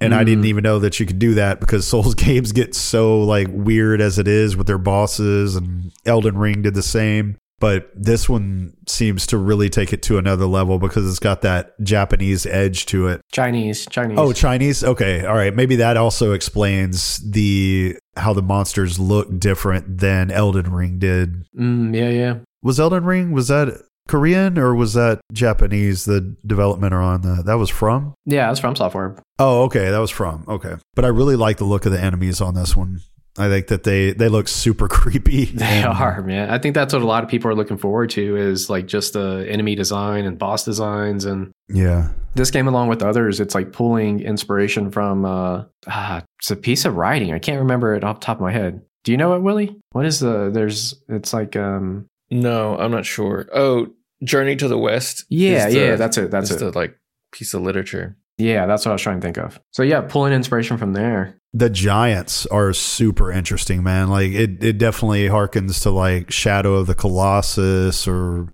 [0.00, 0.26] and I Mm.
[0.26, 4.00] didn't even know that you could do that because Souls games get so like weird
[4.00, 7.36] as it is with their bosses, and Elden Ring did the same.
[7.62, 11.80] But this one seems to really take it to another level because it's got that
[11.80, 13.20] Japanese edge to it.
[13.30, 13.86] Chinese.
[13.86, 14.18] Chinese.
[14.18, 14.82] Oh, Chinese.
[14.82, 15.54] Okay, all right.
[15.54, 21.46] Maybe that also explains the how the monsters look different than Elden Ring did.
[21.56, 22.34] Mm, yeah, yeah.
[22.64, 26.04] Was Elden Ring was that Korean or was that Japanese?
[26.04, 28.12] The development or on the that was from.
[28.26, 29.20] Yeah, it was FromSoftware.
[29.38, 30.44] Oh, okay, that was from.
[30.48, 33.02] Okay, but I really like the look of the enemies on this one.
[33.38, 35.46] I think that they they look super creepy.
[35.46, 36.50] They are, man.
[36.50, 39.14] I think that's what a lot of people are looking forward to is like just
[39.14, 43.72] the enemy design and boss designs and Yeah, this game along with others it's like
[43.72, 47.32] pulling inspiration from uh ah, it's a piece of writing.
[47.32, 48.82] I can't remember it off the top of my head.
[49.04, 49.76] Do you know it willie?
[49.92, 53.48] What is the there's it's like um no i'm not sure.
[53.54, 53.88] Oh
[54.22, 56.64] journey to the west yeah the- yeah that's it that's is it.
[56.72, 56.96] the like
[57.32, 60.32] piece of literature yeah that's what i was trying to think of so yeah pulling
[60.32, 64.08] inspiration from there the giants are super interesting, man.
[64.08, 68.48] Like it, it definitely harkens to like Shadow of the Colossus or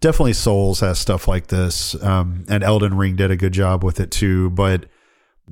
[0.00, 1.94] definitely Souls has stuff like this.
[2.02, 4.48] Um, and Elden Ring did a good job with it too.
[4.48, 4.86] But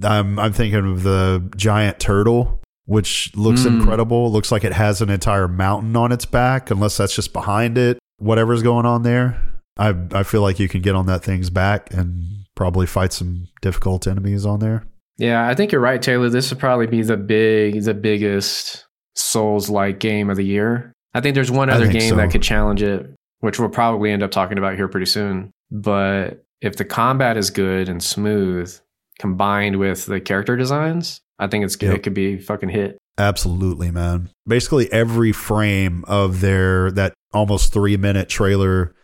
[0.02, 3.80] I'm I'm thinking of the giant turtle, which looks Mm.
[3.80, 4.32] incredible.
[4.32, 7.98] Looks like it has an entire mountain on its back, unless that's just behind it.
[8.16, 9.42] Whatever's going on there,
[9.76, 13.48] I I feel like you can get on that thing's back and probably fight some
[13.60, 14.84] difficult enemies on there.
[15.18, 19.68] yeah i think you're right taylor this would probably be the big the biggest souls
[19.68, 22.16] like game of the year i think there's one other game so.
[22.16, 23.06] that could challenge it
[23.40, 27.50] which we'll probably end up talking about here pretty soon but if the combat is
[27.50, 28.74] good and smooth
[29.18, 31.94] combined with the character designs i think it's Yep.
[31.96, 34.30] it could be fucking hit Absolutely, man.
[34.46, 38.94] Basically every frame of their that almost 3 minute trailer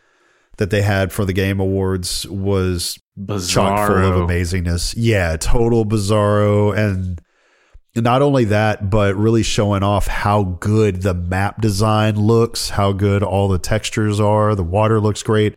[0.56, 2.98] that they had for the game awards was
[3.48, 4.94] chock full of amazingness.
[4.96, 7.20] Yeah, total bizarro and
[7.96, 13.22] not only that, but really showing off how good the map design looks, how good
[13.22, 14.54] all the textures are.
[14.54, 15.56] The water looks great.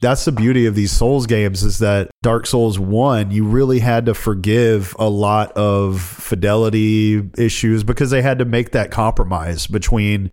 [0.00, 4.06] That's the beauty of these Souls games is that Dark Souls 1, you really had
[4.06, 10.30] to forgive a lot of fidelity issues because they had to make that compromise between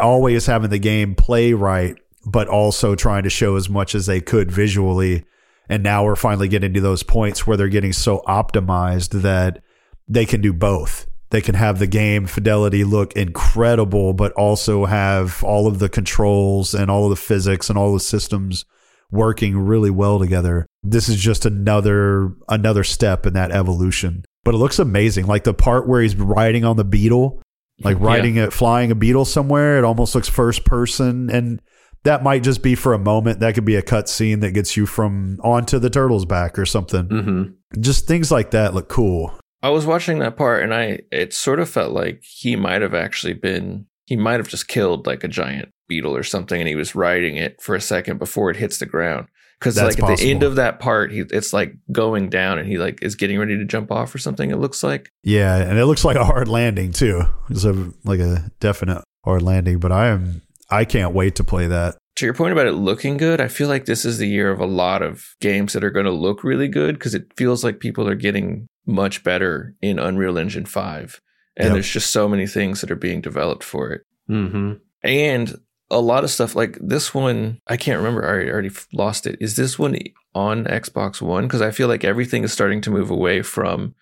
[0.00, 4.20] always having the game play right, but also trying to show as much as they
[4.20, 5.24] could visually.
[5.68, 9.62] And now we're finally getting to those points where they're getting so optimized that
[10.08, 11.06] they can do both.
[11.30, 16.74] They can have the game fidelity look incredible, but also have all of the controls
[16.74, 18.64] and all of the physics and all the systems
[19.10, 20.66] working really well together.
[20.82, 24.24] This is just another another step in that evolution.
[24.44, 25.26] But it looks amazing.
[25.26, 27.40] Like the part where he's riding on the beetle,
[27.82, 28.06] like Yeah.
[28.06, 29.78] riding it, flying a beetle somewhere.
[29.78, 31.62] It almost looks first person, and
[32.04, 33.40] that might just be for a moment.
[33.40, 36.66] That could be a cut scene that gets you from onto the turtle's back or
[36.66, 37.08] something.
[37.08, 37.80] Mm-hmm.
[37.80, 39.38] Just things like that look cool.
[39.62, 42.94] I was watching that part and I it sort of felt like he might have
[42.94, 46.74] actually been he might have just killed like a giant beetle or something and he
[46.74, 49.28] was riding it for a second before it hits the ground.
[49.60, 52.66] Cuz That's like at the end of that part he it's like going down and
[52.66, 55.08] he like is getting ready to jump off or something it looks like.
[55.22, 57.22] Yeah, and it looks like a hard landing too.
[57.48, 59.78] It's a like a definite hard landing.
[59.78, 61.96] But I am I can't wait to play that.
[62.16, 64.60] To your point about it looking good, I feel like this is the year of
[64.60, 67.78] a lot of games that are going to look really good because it feels like
[67.78, 71.20] people are getting much better in Unreal Engine 5.
[71.56, 71.72] And Yep.
[71.74, 74.02] there's just so many things that are being developed for it.
[74.30, 74.74] Mm-hmm.
[75.02, 75.54] And
[75.90, 78.24] a lot of stuff like this one, I can't remember.
[78.24, 79.36] I already, already lost it.
[79.40, 79.98] Is this one
[80.34, 81.44] on Xbox One?
[81.46, 83.94] Because I feel like everything is starting to move away from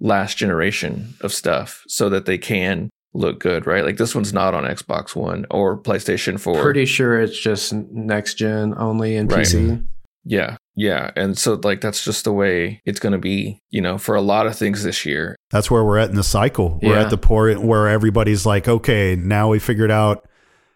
[0.00, 3.84] last generation of stuff so that they can look good, right?
[3.84, 6.62] Like this one's not on Xbox One or PlayStation 4.
[6.62, 9.40] Pretty sure it's just next gen only in Right.
[9.44, 9.84] PC.
[10.24, 10.56] Yeah.
[10.76, 11.10] Yeah.
[11.16, 14.20] And so, like, that's just the way it's going to be, you know, for a
[14.20, 15.34] lot of things this year.
[15.50, 16.78] That's where we're at in the cycle.
[16.82, 17.02] We're Yeah.
[17.02, 20.28] at the point where everybody's like, okay, now we figured out,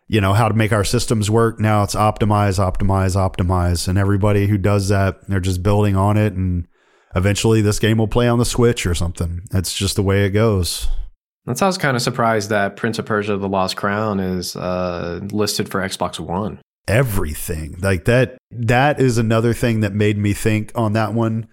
[0.08, 1.60] you know, how to make our systems work.
[1.60, 3.86] Now it's optimize, optimize, optimize.
[3.86, 6.32] And everybody who does that, they're just building on it.
[6.32, 6.66] And
[7.14, 9.42] eventually this game will play on the Switch or something.
[9.50, 10.88] That's just the way it goes.
[11.46, 14.54] That's how I was kind of surprised that Prince of Persia: The Lost Crown is
[14.56, 16.60] uh, listed for Xbox One.
[16.88, 21.46] everything like that that is another thing that made me think on that one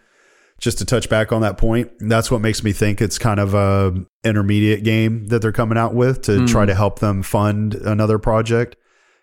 [0.60, 3.54] just to touch back on that point that's what makes me think it's kind of
[3.54, 6.46] a intermediate game that they're coming out with to Hmm.
[6.46, 8.76] try to help them fund another project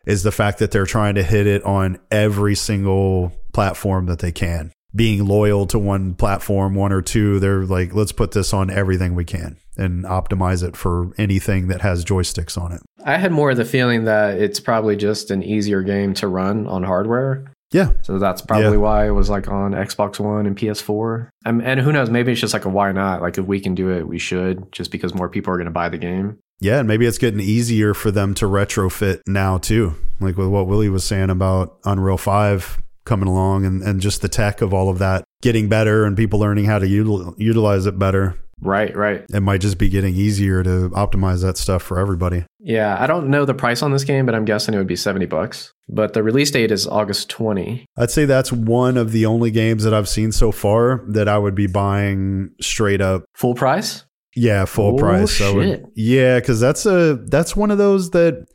[0.06, 4.32] is the fact that they're trying to hit it on every single platform that they
[4.32, 8.70] can being loyal to one platform one or two they're like let's put this on
[8.70, 13.30] everything we can and optimize it for anything that has joysticks on it I had
[13.30, 17.52] more of the feeling that it's probably just an easier game to run on hardware.
[17.72, 18.76] yeah So that's probably Yeah.
[18.78, 21.28] why it was like on Xbox One and PS4.
[21.44, 22.10] Um, and who knows?
[22.10, 23.22] Maybe it's just like a why not?
[23.22, 24.72] Like if we can do it, we should.
[24.72, 26.38] Just because more people are going to buy the game.
[26.58, 29.94] Yeah, and maybe it's getting easier for them to retrofit now too.
[30.20, 34.28] Like with what Willie was saying about Unreal 5 coming along and, and just the
[34.28, 37.98] tech of all of that getting better and people learning how to util- utilize it
[37.98, 38.36] better.
[38.62, 39.22] Right, right.
[39.34, 42.44] It might just be getting easier to optimize that stuff for everybody.
[42.58, 44.96] Yeah, I don't know the price on this game, but I'm guessing it would be
[44.96, 45.72] 70 bucks.
[45.90, 47.84] But the release date is August 20.
[47.98, 51.36] I'd say that's one of the only games that I've seen so far that I
[51.36, 53.24] would be buying straight up.
[53.34, 54.04] Full price?
[54.34, 55.38] Yeah, full Oh, price.
[55.38, 58.46] Would- yeah, because that's a that's one of those that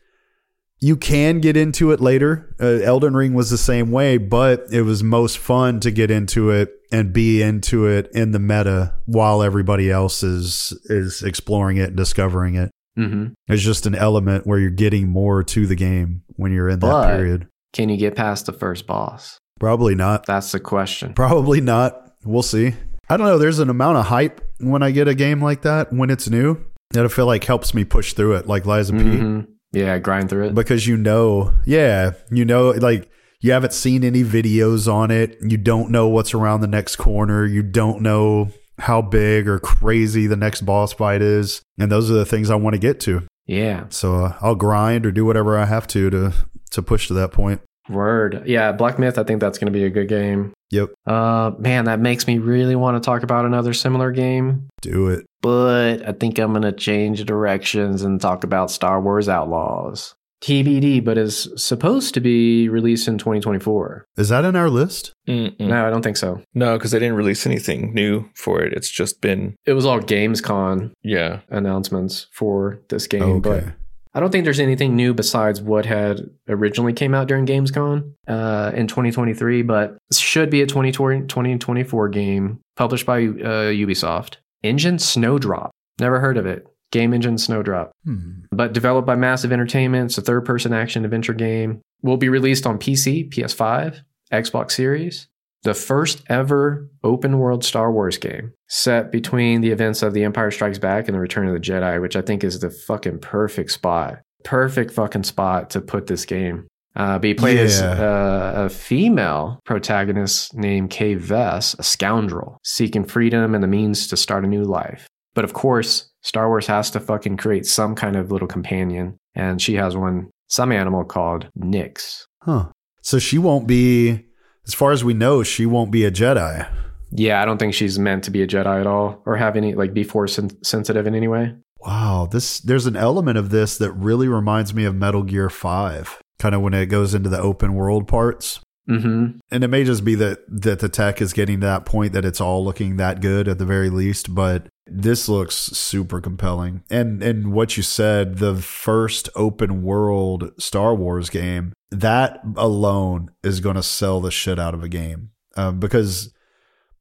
[0.81, 2.53] you can get into it later.
[2.59, 6.49] Uh, Elden Ring was the same way, but it was most fun to get into
[6.49, 11.89] it and be into it in the meta while everybody else is is exploring it
[11.89, 12.71] and discovering it.
[12.99, 13.27] Mm-hmm.
[13.47, 16.87] It's just an element where you're getting more to the game when you're in that
[16.91, 17.47] But- period.
[17.73, 19.37] Can you get past the first boss?
[19.57, 20.25] Probably not.
[20.25, 21.13] That's the question.
[21.13, 22.11] Probably not.
[22.25, 22.73] We'll see.
[23.07, 23.37] I don't know.
[23.37, 26.57] There's an amount of hype when I get a game like that when it's new
[26.89, 29.45] that I feel like helps me push through it, like Lies of P.
[29.73, 30.55] Yeah, grind through it.
[30.55, 35.37] because you know, yeah, you know, like you haven't seen any videos on it.
[35.41, 37.45] You don't know what's around the next corner.
[37.45, 41.61] You don't know how big or crazy the next boss fight is.
[41.79, 43.23] And those are the things I want to get to.
[43.45, 43.85] yeah.
[43.89, 46.33] So uh, I'll grind or do whatever I have to to
[46.71, 47.61] to push to that point.
[47.89, 48.43] Word.
[48.45, 50.53] Yeah, Black Myth, I think that's going to be a good game.
[50.71, 54.69] Yep, Uh, man, that makes me really want to talk about another similar game.
[54.81, 55.25] do it.
[55.41, 60.15] But I think I'm going to change directions and talk about Star Wars Outlaws.
[60.41, 64.05] TBD, but is supposed to be released in 2024.
[64.17, 65.13] Is that in our list?
[65.27, 65.59] Mm-mm.
[65.59, 66.41] No, I don't think so.
[66.55, 68.73] No, because they didn't release anything new for it.
[68.73, 71.41] It's just been, It was all Gamescom yeah.
[71.49, 73.71] announcements for this game, but Okay.
[74.13, 78.71] I don't think there's anything new besides what had originally came out during Gamescom uh,
[78.75, 84.37] in 2023, but should be a 2020 2024 game published by uh, Ubisoft.
[84.63, 85.71] Engine Snowdrop.
[85.99, 86.67] Never heard of it.
[86.91, 87.91] Game Engine Snowdrop.
[88.03, 88.41] Hmm.
[88.51, 91.81] But developed by Massive Entertainment, it's a third person action adventure game.
[92.01, 95.27] Will be released on PC, PS5, Xbox Series.
[95.63, 100.49] The first ever open world Star Wars game set between the events of The Empire
[100.49, 103.71] Strikes Back and The Return of the Jedi, which I think is the fucking perfect
[103.71, 104.21] spot.
[104.43, 106.67] Perfect fucking spot to put this game.
[106.95, 113.05] Uh, but you play as uh, a female protagonist named Kay Vess, a scoundrel, seeking
[113.05, 115.07] freedom and the means to start a new life.
[115.33, 119.61] But of course, Star Wars has to fucking create some kind of little companion, and
[119.61, 122.23] she has one, some animal called Nyx.
[122.41, 122.69] Huh.
[123.03, 124.25] So she won't be,
[124.67, 126.69] as far as we know, she won't be a Jedi.
[127.11, 129.75] Yeah, I don't think she's meant to be a Jedi at all, or have any
[129.75, 131.53] like be force sen- sensitive in any way.
[131.79, 136.21] Wow, this there's an element of this that really reminds me of Metal Gear 5,
[136.39, 138.59] kind of when it goes into the open world parts.
[138.89, 139.39] Mm-hmm.
[139.51, 142.25] And it may just be that that the tech is getting to that point that
[142.25, 146.83] it's all looking that good at the very least, but this looks super compelling.
[146.89, 153.59] And and what you said, the first open world Star Wars game, that alone is
[153.59, 155.31] going to sell the shit out of a game.
[155.57, 156.33] Um, because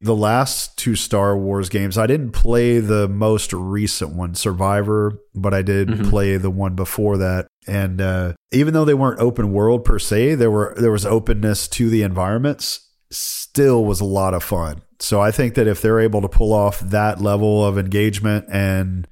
[0.00, 5.52] the last two Star Wars games, I didn't play the most recent one, Survivor, but
[5.54, 6.08] I did Mhm.
[6.10, 7.46] play the one before that.
[7.68, 11.68] And uh, even though they weren't open world per se, there were there was openness
[11.68, 12.88] to the environments.
[13.10, 14.80] Still was a lot of fun.
[14.98, 19.06] So I think that if they're able to pull off that level of engagement and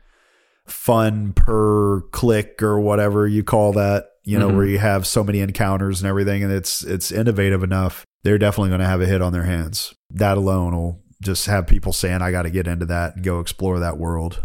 [0.66, 4.56] fun per click or whatever you call that, you know, Mhm.
[4.56, 8.68] where you have so many encounters and everything, and it's it's innovative enough, they're definitely
[8.70, 9.94] going to have a hit on their hands.
[10.10, 13.40] That alone will just have people saying, "I got to get into that and go
[13.40, 14.42] explore that world."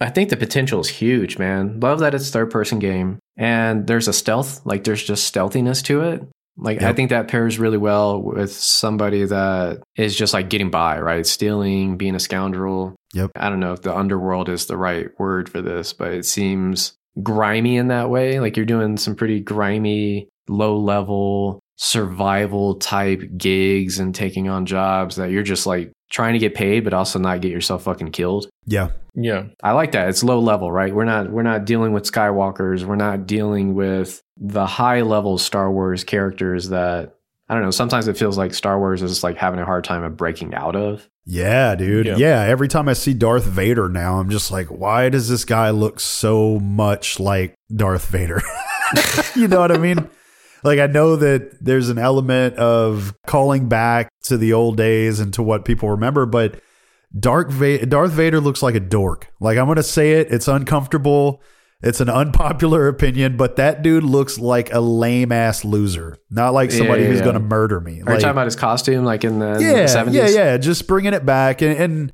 [0.00, 1.78] I think the potential is huge, man.
[1.80, 6.02] Love that it's third person game and there's a stealth, like there's just stealthiness to
[6.02, 6.22] it.
[6.56, 11.00] Like I think that pairs really well with somebody that is just like getting by,
[11.00, 11.26] right?
[11.26, 12.94] Stealing, being a scoundrel.
[13.14, 13.32] Yep.
[13.36, 16.92] I don't know if the underworld is the right word for this, but it seems
[17.22, 18.40] grimy in that way.
[18.40, 25.16] Like you're doing some pretty grimy, low level survival type gigs and taking on jobs
[25.16, 28.48] that you're just like trying to get paid, but also not get yourself fucking killed.
[28.66, 29.46] Yeah, Yeah.
[29.62, 30.08] I like that.
[30.08, 30.94] It's low level, right?
[30.94, 32.84] We're not we're not dealing with Skywalkers.
[32.84, 37.16] We're not dealing with the high level Star Wars characters that
[37.48, 37.70] I don't know.
[37.70, 40.76] Sometimes it feels like Star Wars is like having a hard time of breaking out
[40.76, 41.08] of.
[41.26, 42.06] Yeah, dude.
[42.06, 42.16] Yeah.
[42.16, 42.40] Yeah.
[42.42, 46.00] Every time I see Darth Vader now, I'm just like, why does this guy look
[46.00, 48.42] so much like Darth Vader?
[49.36, 50.08] you know what I mean?
[50.62, 55.32] Like I know that there's an element of calling back to the old days and
[55.34, 56.60] to what people remember, but
[57.18, 59.30] Dark Va- Darth Vader looks like a dork.
[59.40, 61.42] Like I'm going to say it, it's uncomfortable.
[61.84, 66.18] It's an unpopular opinion, but that dude looks like a lame ass loser.
[66.30, 67.24] Not like somebody Yeah, yeah, who's yeah.
[67.24, 68.02] going to murder me.
[68.06, 70.56] Are you talking about his costume, like in the yeah, yeah, yeah.
[70.56, 72.12] Just bringing it back, and, and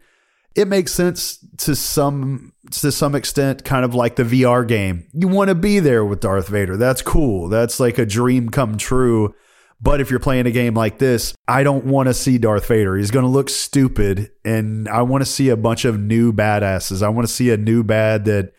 [0.54, 3.64] it makes sense to some to some extent.
[3.64, 5.06] Kind of like the VR game.
[5.12, 6.76] You want to be there with Darth Vader.
[6.76, 7.48] That's cool.
[7.48, 9.34] That's like a dream come true.
[9.82, 12.96] But if you're playing a game like this, I don't want to see Darth Vader.
[12.96, 17.02] He's going to look stupid, and I want to see a bunch of new badasses.
[17.02, 18.52] I want to see a new bad that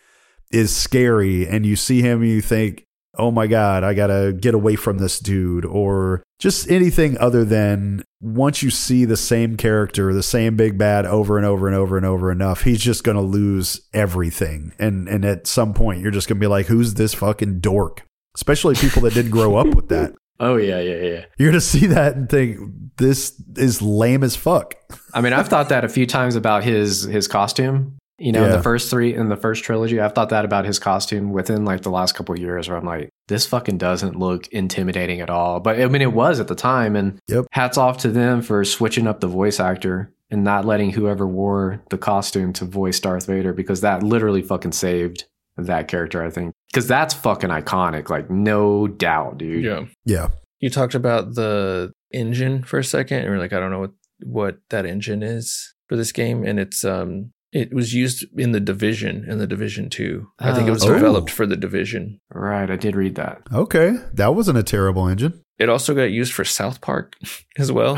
[0.52, 2.86] is scary, and you see him, and you think,
[3.18, 8.04] oh my god i gotta get away from this dude or just anything other than
[8.22, 11.98] once you see the same character the same big bad over and over and over
[11.98, 16.28] and over enough he's just gonna lose everything and and at some point you're just
[16.28, 18.04] gonna be like who's this fucking dork
[18.36, 21.26] especially people that didn't grow up with that Oh yeah, yeah, yeah.
[21.38, 22.58] you're gonna see that and think
[22.98, 24.74] this is lame as fuck
[25.14, 27.98] I mean, I've thought that a few times about his his costume.
[28.22, 28.58] You know, in Yeah.
[28.58, 31.82] the first three in the first trilogy, I've thought that about his costume within like
[31.82, 35.60] the last couple of years, where I'm like, this fucking doesn't look intimidating at all.
[35.60, 37.46] But I mean, it was at the time, and Yep.
[37.52, 41.82] hats off to them for switching up the voice actor and not letting whoever wore
[41.90, 45.26] the costume to voice Darth Vader because that literally fucking saved
[45.58, 46.24] that character.
[46.24, 49.64] I think because that's fucking iconic, like no doubt, dude.
[49.66, 49.86] Yeah.
[50.06, 50.28] yeah
[50.60, 53.92] You talked about the engine for a second, and we're like, I don't know what
[54.24, 58.60] what that engine is for this game, and it's um it was used in the
[58.60, 60.28] division in the division two.
[60.40, 60.94] I think it was Oh.
[60.94, 62.20] developed for the division.
[62.34, 63.42] Right, I did read that.
[63.54, 67.16] okay that wasn't a terrible engine It also got used for South Park
[67.58, 67.96] as well.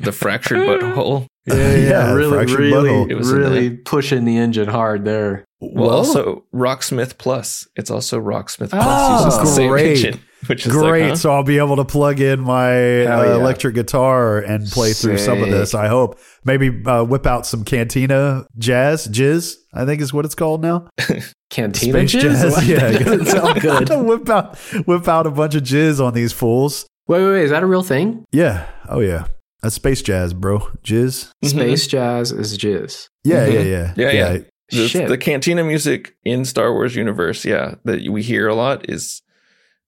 [0.00, 1.26] the fractured butthole.
[1.46, 3.10] Yeah, yeah, really, really, butthole.
[3.10, 5.44] It was in really pushing the engine hard there.
[5.60, 5.90] Well, Whoa.
[5.90, 7.68] also Rocksmith Plus.
[7.76, 11.02] It's also Rocksmith Plus Oh, uses the same engine, which is Great.
[11.02, 11.16] Like, huh?
[11.16, 12.72] So I'll be able to plug in my
[13.06, 13.34] uh, yeah.
[13.34, 15.74] electric guitar and play through some of this.
[15.74, 16.18] I hope.
[16.44, 20.88] Maybe uh, whip out some Cantina jazz, jizz, I think is what it's called now.
[21.50, 22.20] Cantina Space jizz?
[22.22, 22.68] jazz.
[22.68, 22.90] Yeah.
[22.90, 23.88] That doesn't sound good.
[24.06, 26.86] whip out whip out a bunch of jizz on these fools.
[27.06, 27.44] Wait, wait, wait.
[27.44, 28.24] Is that a real thing?
[28.32, 28.66] Yeah.
[28.88, 29.26] Oh yeah.
[29.62, 30.58] That's space jazz, bro.
[30.82, 31.30] Jizz.
[31.44, 33.08] Space jazz is jizz.
[33.24, 33.52] Yeah, Mhm.
[33.54, 34.38] yeah, yeah, Yeah, yeah.
[34.70, 35.08] The, Shit.
[35.08, 39.22] the cantina music in Star Wars universe, yeah, that we hear a lot is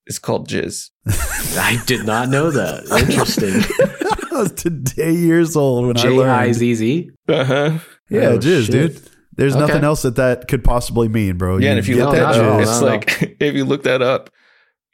[0.07, 0.90] is called jizz.
[1.07, 2.84] I did not know that.
[3.09, 3.62] Interesting.
[4.36, 6.54] I was today years old when I J I learned.
[6.54, 7.11] Z Z.
[7.28, 7.78] Uh-huh.
[8.11, 8.70] Yeah, Oh, jizz, shit.
[8.72, 9.00] dude.
[9.36, 9.66] There's Okay.
[9.66, 11.59] nothing else that that could possibly mean, bro.
[11.59, 14.00] Yeah, and if you look that up, it's not at like if you look that
[14.02, 14.30] up,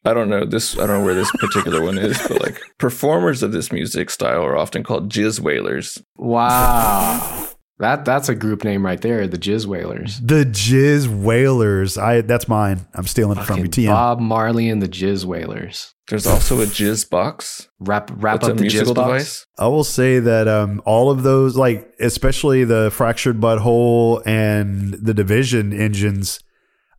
[0.05, 0.77] I don't know this.
[0.79, 4.43] I don't know where this particular one is, but like performers of this music style
[4.45, 6.03] are often called jizz wailers.
[6.17, 7.49] Wow.
[7.83, 10.21] That that's a group name right there, the Jizz Wailers.
[10.21, 11.99] the Jizz Wailers.
[11.99, 12.87] I that's mine.
[12.95, 13.65] I'm stealing it from you.
[13.65, 13.89] Fucking TM.
[13.89, 15.93] Bob Marley and the Jizz Wailers.
[16.07, 17.69] There's also a jizz box.
[17.81, 19.47] Wrap wrap That's up the musical Jizz box.
[19.59, 25.13] I will say that um, all of those, like especially the fractured butthole and the
[25.13, 26.39] division engines,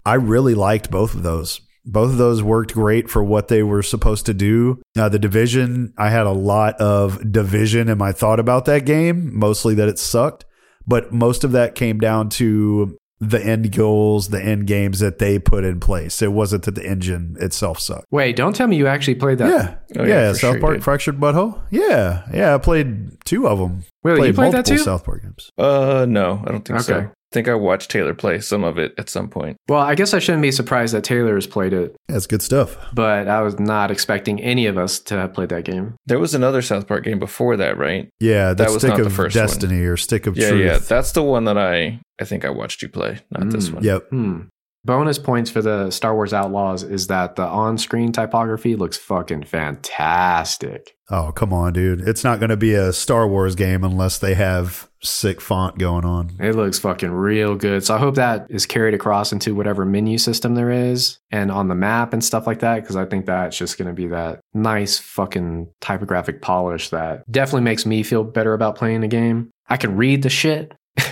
[0.05, 1.61] I really liked both of those.
[1.85, 4.81] Both of those worked great for what they were supposed to do.
[4.97, 9.37] Uh, the division, I had a lot of division in my thought about that game,
[9.37, 10.43] mostly that it sucked,
[10.87, 15.39] but most of that came down to the end goals, the end games that they
[15.39, 16.21] put in place.
[16.21, 18.05] It wasn't that the engine itself sucked.
[18.11, 19.49] Wait, don't tell me you actually played that.
[19.49, 20.81] Yeah, Oh, yeah, yeah, South sure Park.
[20.81, 21.61] Fractured Butthole.
[21.71, 23.85] Yeah, yeah, I played two of them.
[24.03, 24.83] Wait, you played that multiple too?
[24.83, 25.49] South Park games.
[25.57, 26.95] Uh, no, I don't think so.
[26.95, 27.07] Okay.
[27.07, 29.57] I think I watched Taylor play some of it at some point.
[29.67, 32.77] Well, I guess I shouldn't be surprised that Taylor has played it, That's good stuff.
[32.93, 35.95] but I was not expecting any of us to have played that game.
[36.05, 38.07] There was another South Park game before that, right?
[38.19, 39.45] Yeah, That was Stick not the of first one.
[39.45, 40.65] Destiny or Stick of Yeah, Truth.
[40.65, 40.77] yeah.
[40.77, 43.73] That's the one that I I think I watched you play, not this Mm.
[43.73, 43.83] one.
[43.83, 44.09] Yep.
[44.09, 44.39] Hmm.
[44.85, 50.97] Bonus points for the Star Wars Outlaws is that the on-screen typography looks fucking fantastic.
[51.09, 52.01] Oh, come on, dude.
[52.01, 56.03] It's not going to be a Star Wars game unless they have sick font going
[56.03, 56.31] on.
[56.37, 57.85] It looks fucking real good.
[57.85, 61.69] So I hope that is carried across into whatever menu system there is and on
[61.69, 62.85] the map and stuff like that.
[62.85, 67.61] Cause I think that's just going to be that nice fucking typographic polish that definitely
[67.61, 69.49] makes me feel better about playing the game.
[69.69, 70.73] I can read the shit.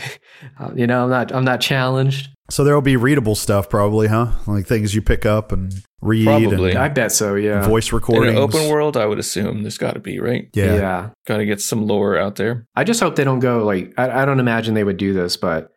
[0.60, 2.30] Uh, you know, I'm not, I'm not challenged.
[2.52, 4.28] So there will be readable stuff, probably, huh?
[4.46, 6.72] Like things you pick up and read Probably.
[6.72, 7.36] and I bet so.
[7.36, 7.66] Yeah.
[7.66, 8.32] voice In recordings.
[8.36, 10.50] an open world, I would assume there's got to be, right?
[10.54, 10.76] Yeah.
[10.76, 11.10] yeah.
[11.26, 12.68] Got to get some lore out there.
[12.76, 15.38] I just hope they don't go like I, I don't imagine they would do this,
[15.38, 15.72] but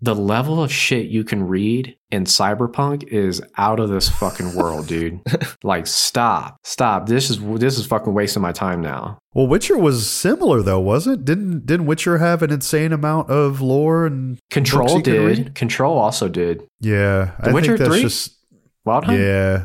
[0.00, 4.86] the level of shit you can read in Cyberpunk is out of this fucking world,
[4.86, 5.20] dude.
[5.64, 6.56] like stop.
[6.64, 7.06] Stop.
[7.06, 9.18] This is this is fucking wasting my time now.
[9.34, 11.24] Well, Witcher was similar though, wasn't?
[11.24, 15.38] Didn't didn't Witcher have an insane amount of lore and books Control you could did.
[15.38, 15.54] read?
[15.54, 16.62] Control also did.
[16.80, 18.02] Yeah, The I Witcher think that's 3?
[18.02, 18.36] just
[18.84, 19.18] Wild Hunt?
[19.18, 19.64] yeah,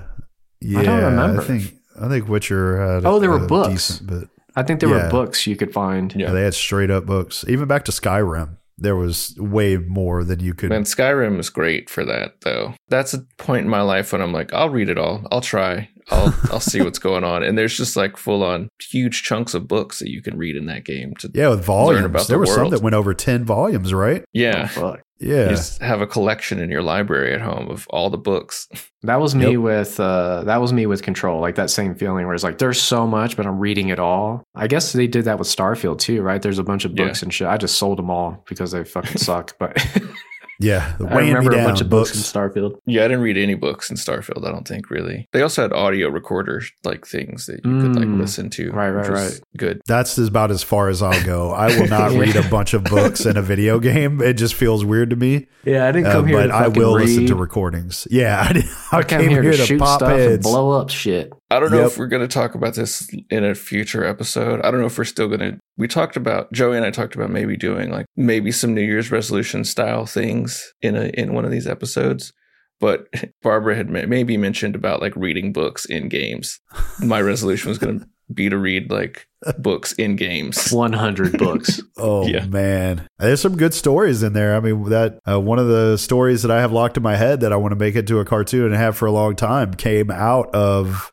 [0.62, 0.80] yeah.
[0.80, 1.42] I don't remember.
[1.42, 3.06] I think I think Witcher had.
[3.06, 3.70] Oh, there were a books.
[4.00, 4.30] decent bit.
[4.56, 5.06] I think there Yeah.
[5.06, 6.14] were books you could find.
[6.16, 6.28] Yeah.
[6.28, 7.46] Yeah, they had straight up books.
[7.48, 10.72] Even back to Skyrim, there was way more than you could.
[10.72, 12.74] And Skyrim is great for that, though.
[12.90, 15.26] That's a point in my life when I'm like, I'll read it all.
[15.32, 15.90] I'll try.
[16.14, 17.44] I'll I'll see what's going on.
[17.44, 20.66] And there's just like full on huge chunks of books that you can read in
[20.68, 21.14] that game.
[21.20, 22.06] To yeah, with volumes.
[22.06, 24.24] about there the were some that went over ten volumes, right?
[24.34, 25.02] yeah, Oh, fuck.
[25.20, 28.68] Yeah, you just have a collection in your library at home of all the books.
[29.06, 29.60] That was me Yep.
[29.60, 32.82] with uh that was me with control, like that same feeling where it's like there's
[32.82, 34.44] so much, but I'm reading it all.
[34.56, 36.42] I guess they did that with Starfield too, right?
[36.42, 37.08] There's a bunch of Yeah.
[37.08, 37.48] books and shit.
[37.50, 39.58] I just sold them all because they fucking suck.
[39.60, 39.76] But
[40.60, 40.96] yeah.
[41.00, 42.78] I weighing me remember a bunch of books in Starfield.
[42.86, 44.48] Yeah, I didn't read any books in Starfield.
[44.48, 45.28] I don't think really.
[45.34, 48.20] They also had audio recorder like things that you could like Mm.
[48.20, 48.72] listen to.
[48.72, 49.40] Right, right, right.
[49.58, 49.82] Good.
[49.88, 51.52] That's about as far as I'll go.
[51.52, 52.20] I will not Yeah.
[52.22, 54.22] read a bunch of books in a video game.
[54.22, 55.48] It just feels weird to me.
[55.66, 57.08] Yeah, I didn't Uh, come here but to I will read.
[57.08, 58.08] listen to recordings.
[58.12, 60.42] Yeah, I, did- I, I came came here, here, to, to, shoot pop stuff and
[60.44, 61.32] blow up shit.
[61.56, 61.88] I don't know Yep.
[61.92, 64.62] if we're going to talk about this in a future episode.
[64.62, 65.60] I don't know if we're still going to.
[65.78, 69.12] We talked about Joey and I talked about maybe doing like maybe some New Year's
[69.12, 72.34] resolution style things in a in one of these episodes.
[72.80, 73.08] But
[73.42, 76.60] Barbara had maybe mentioned about like reading books in games.
[77.00, 79.28] My resolution was going to be to read like
[79.60, 80.72] books in games.
[80.72, 81.82] 100 books.
[81.98, 82.46] Oh Yeah.
[82.46, 84.56] man, there's some good stories in there.
[84.56, 87.42] I mean, that uh, one of the stories that I have locked in my head
[87.42, 90.10] that I want to make into a cartoon and have for a long time came
[90.10, 91.12] out of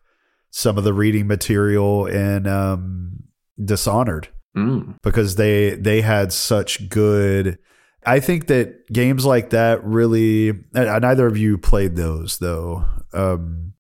[0.51, 3.25] some of the reading material in um,
[3.63, 4.97] Dishonored Mm.
[5.05, 7.57] because they they had such good.
[8.05, 10.53] I think that games like that really.
[10.75, 12.85] Neither of you played those though.
[13.13, 13.75] Um,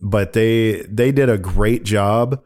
[0.00, 2.40] but they they did a great job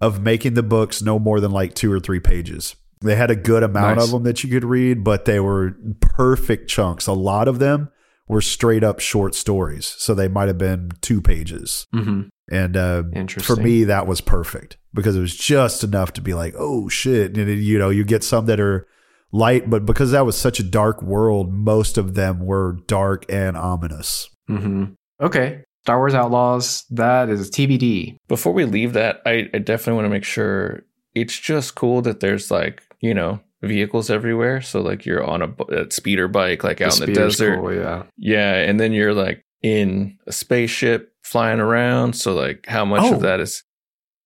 [0.00, 2.76] of making the books no more than like two or three pages.
[3.00, 4.04] They had a good amount Nice.
[4.06, 7.06] of them that you could read, but they were perfect chunks.
[7.06, 7.88] A lot of them
[8.28, 11.86] were straight up short stories, so they might have been two pages.
[11.94, 13.02] hmm And uh,
[13.42, 17.36] for me, that was perfect because it was just enough to be like, oh shit.
[17.36, 18.86] And it- you know, you get some that are
[19.32, 23.56] light, but because that was such a dark world, most of them were dark and
[23.56, 24.28] ominous.
[24.48, 24.84] hmm
[25.20, 25.62] Okay.
[25.84, 28.16] Star Wars Outlaws, that is TBD.
[28.28, 30.82] Before we leave that, I, I definitely want to make sure
[31.14, 34.60] it's just cool that there's like, you know, vehicles everywhere.
[34.60, 37.60] So like you're on a, a speeder bike, like out in the desert.
[37.60, 38.02] cool, yeah.
[38.16, 38.54] Yeah.
[38.54, 42.14] And then you're like in a spaceship flying around.
[42.14, 43.14] So like how much Oh.
[43.14, 43.62] of that is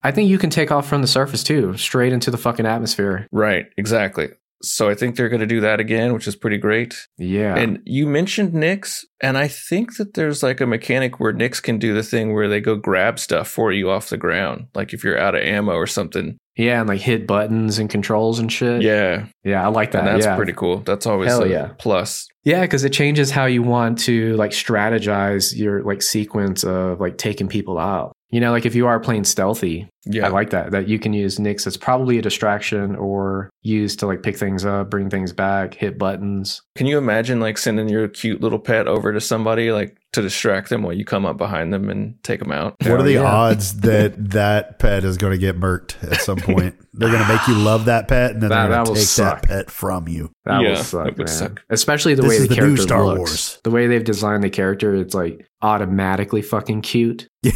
[0.03, 3.27] I think you can take off from the surface too, straight into the fucking atmosphere.
[3.33, 3.67] right.
[3.77, 4.29] Exactly.
[4.63, 7.07] So I think they're going to do that again, which is pretty great.
[7.17, 7.57] Yeah.
[7.57, 11.79] And you mentioned Nix, and I think that there's like a mechanic where Nix can
[11.79, 14.67] do the thing where they go grab stuff for you off the ground.
[14.75, 16.37] Like if you're out of ammo or something.
[16.57, 18.83] yeah, and like hit buttons and controls and shit.
[18.83, 19.27] Yeah.
[19.45, 20.01] Yeah, I like that.
[20.01, 20.37] And that's yeah.
[20.37, 20.79] pretty cool.
[20.81, 21.71] That's always Hell a yeah.
[21.79, 22.27] plus.
[22.45, 27.17] Yeah, because it changes how you want to like strategize your like sequence of like
[27.17, 28.13] taking people out.
[28.31, 30.27] You know, like if you are playing stealthy, Yeah.
[30.27, 30.71] I like that.
[30.71, 34.65] That you can use Nix as probably a distraction or use to like pick things
[34.65, 36.63] up, bring things back, hit buttons.
[36.77, 40.69] Can you imagine like sending your cute little pet over to somebody like to distract
[40.71, 42.75] them while you come up behind them and take them out?
[42.81, 43.23] What are the yeah.
[43.23, 46.75] odds that that pet is going to get murked at some point?
[46.93, 49.07] They're going to make you love that pet, and then That- they're going to take
[49.09, 49.43] suck.
[49.43, 50.31] that pet from you.
[50.45, 51.37] That Yeah, will suck, that would man.
[51.37, 51.63] suck.
[51.71, 53.19] Especially the This way is the, the new character Star looks.
[53.19, 53.61] Wars.
[53.65, 57.29] The way they've designed the character, it's like automatically fucking cute.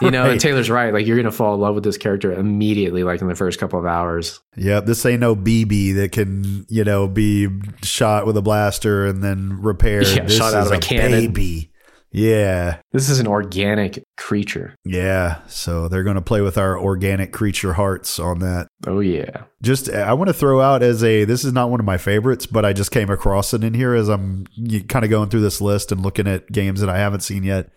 [0.00, 0.94] You know, and Taylor's right.
[0.94, 3.80] Like you're gonna fall in love with this character immediately, like in the first couple
[3.80, 4.38] of hours.
[4.56, 7.48] Yep, this ain't no BB that can, you know, be
[7.82, 10.06] shot with a blaster and then repaired.
[10.06, 11.32] Yeah, this shot out is of a cannon.
[11.32, 11.67] Baby.
[12.10, 14.74] Yeah, This is an organic creature.
[14.84, 15.40] yeah.
[15.46, 18.68] So they're going to play with our organic creature hearts on that.
[18.86, 19.44] Oh yeah.
[19.62, 21.24] Just, I want to throw out as a.
[21.24, 23.94] This is not one of my favorites, but I just came across it in here
[23.94, 24.46] as I'm
[24.88, 27.70] kind of going through this list and looking at games that I haven't seen yet.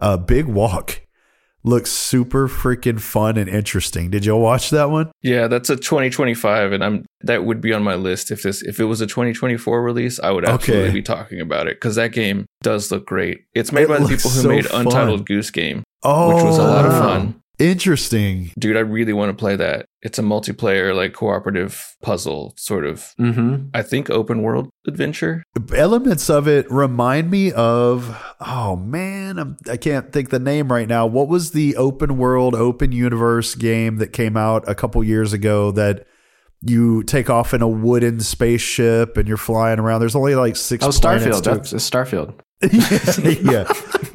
[0.00, 1.01] Uh, Big Walk
[1.64, 4.10] looks super freaking fun and interesting.
[4.10, 5.12] Did y'all watch that one?
[5.22, 8.80] Yeah, that's a 2025, and I'm that would be on my list if this if
[8.80, 10.18] it was a 2024 release.
[10.20, 10.94] I would absolutely Okay.
[10.94, 13.42] be talking about it because that game does look great.
[13.54, 14.86] It's made It by the people who so made fun.
[14.86, 16.98] Untitled Goose Game, Oh, which was a lot of oh.
[17.00, 17.34] fun.
[17.62, 18.50] Interesting.
[18.58, 19.86] Dude, I really want to play that.
[20.02, 23.14] It's a multiplayer, like cooperative puzzle sort of.
[23.20, 23.68] Mm-hmm.
[23.72, 25.44] I think open world adventure.
[25.74, 30.88] elements of it remind me of oh man I'm, i can't think the name right
[30.88, 35.32] now what was the open world open universe game that came out a couple years
[35.32, 36.04] ago that
[36.62, 40.84] you take off in a wooden spaceship and you're flying around there's only like six.
[40.98, 41.42] planets Starfield.
[41.42, 42.34] to- That's it's Starfield.
[43.52, 43.66] yeah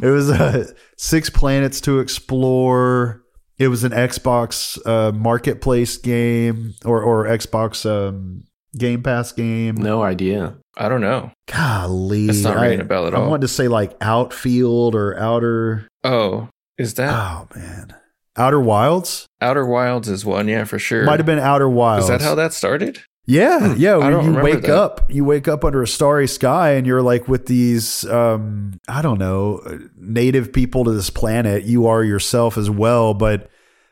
[0.06, 3.24] it was uh, six planets to explore
[3.60, 8.44] it was an xbox uh, marketplace game or, or xbox um,
[8.78, 10.58] game pass game No idea.
[10.78, 11.32] I don't know.
[11.52, 13.26] Golly, That's not ringing I, a bell at I all.
[13.26, 15.88] I wanted to say like outfield or outer.
[16.04, 17.96] Oh, is that Oh man,
[18.36, 20.48] Outer Wilds Outer Wilds is one?
[20.48, 21.04] Yeah, for sure.
[21.06, 22.06] might have been Outer Wilds.
[22.06, 23.02] Is that how that started?
[23.30, 23.98] Yeah, Hmm, yeah.
[23.98, 24.70] When you wake that.
[24.76, 29.02] up, you wake up under a starry sky, and you're like with these, um, I
[29.02, 29.62] don't know,
[29.98, 31.64] native people to this planet.
[31.66, 33.50] You are yourself as well, but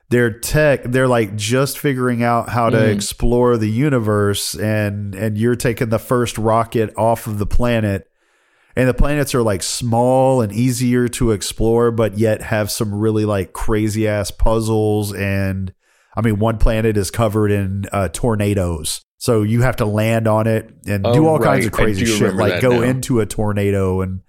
[0.09, 0.83] they're tech.
[0.83, 2.93] They're like just figuring out how to Mm.
[2.95, 8.07] explore the universe, and and you're taking the first rocket off of the planet.
[8.77, 13.23] And the planets are like small and easier to explore, but yet have some really
[13.25, 15.13] like crazy ass puzzles.
[15.13, 15.73] And
[16.15, 19.04] I mean, one planet is covered in uh, tornadoes.
[19.17, 21.45] So you have to land on it and Oh, do all right.
[21.45, 22.81] kinds of crazy shit, like go now.
[22.81, 24.01] into a tornado.
[24.01, 24.21] And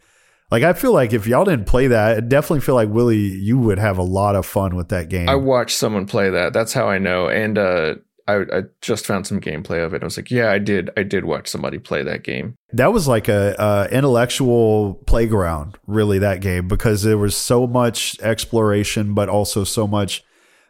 [0.51, 3.59] like, I feel like if y'all didn't play that, I definitely feel like Willie, you
[3.59, 5.29] would have a lot of fun with that game.
[5.29, 6.53] I watched someone play that.
[6.53, 7.29] That's how I know.
[7.29, 7.97] And uh,
[8.29, 10.03] I, I just found some gameplay of it.
[10.03, 10.91] I was like, yeah, I did.
[10.97, 12.55] I did watch somebody play that game.
[12.73, 18.19] that was like a, uh intellectual playground really that game because there was so much
[18.21, 20.23] exploration but also so much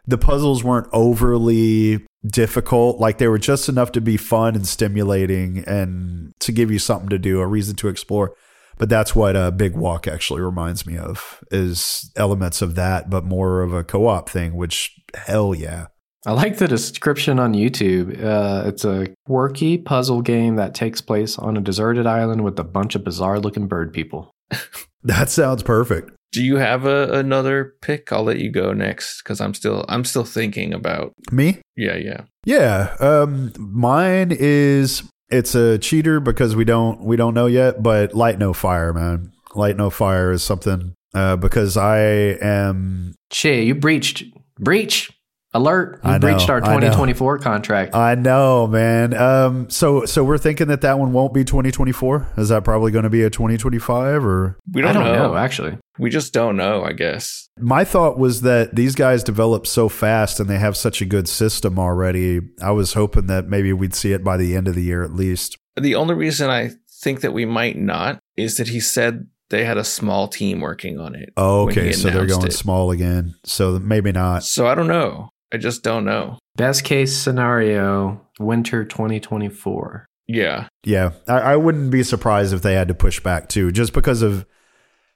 [0.07, 5.63] the puzzles weren't overly difficult like they were just enough to be fun and stimulating
[5.65, 8.33] and to give you something to do a reason to explore
[8.77, 13.23] but that's what a big walk actually reminds me of is elements of that but
[13.23, 15.87] more of a co-op thing which hell yeah
[16.25, 18.21] I like the description on YouTube.
[18.21, 22.65] Uh, it's a quirky puzzle game that takes place on a deserted island with a
[22.65, 24.35] bunch of bizarre looking bird people.
[25.03, 28.11] that sounds perfect Do you have a, another pick?
[28.11, 31.13] I'll let you go next because I'm still I'm still thinking about.
[31.31, 32.21] me Yeah, yeah.
[32.45, 38.13] Yeah, um, mine is it's a cheater because we don't we don't know yet, but
[38.13, 39.31] light no fire, man.
[39.55, 44.23] Light no fire is something uh, because I am Che, you breached.
[44.59, 45.11] Breach.
[45.53, 46.01] Alert.
[46.03, 47.95] we I know, breached our I 2024 contract.
[47.95, 49.13] I know, man.
[49.13, 52.33] Um, so so we're thinking that that one won't be 2024.
[52.37, 54.57] Is that probably going to be a 2025 or?
[54.71, 55.29] We don't, don't know.
[55.29, 55.77] know, actually.
[55.97, 56.83] We just don't know.
[56.83, 57.49] I guess.
[57.59, 61.27] My thought was that these guys develop so fast and they have such a good
[61.27, 62.41] system already.
[62.61, 65.13] I was hoping that maybe we'd see it by the end of the year at
[65.13, 65.57] least.
[65.75, 66.71] The only reason I
[67.01, 70.99] think that we might not is that he said they had a small team working
[70.99, 71.29] on it.
[71.37, 71.93] Oh, okay.
[71.93, 72.53] So they're going it.
[72.53, 73.35] small again.
[73.45, 74.43] So maybe not.
[74.43, 75.29] So I don't know.
[75.51, 76.39] I just don't know.
[76.55, 80.05] Best case scenario, winter 2024.
[80.27, 80.67] Yeah.
[80.83, 84.21] Yeah, I, I wouldn't be surprised if they had to push back too, just because
[84.21, 84.45] of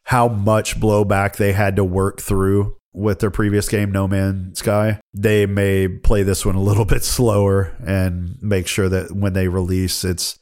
[0.04, 5.00] how much blowback they had to work through with their previous game, No Man's Sky.
[5.14, 9.48] They may play this one a little bit slower and make sure that when they
[9.48, 10.40] release, it's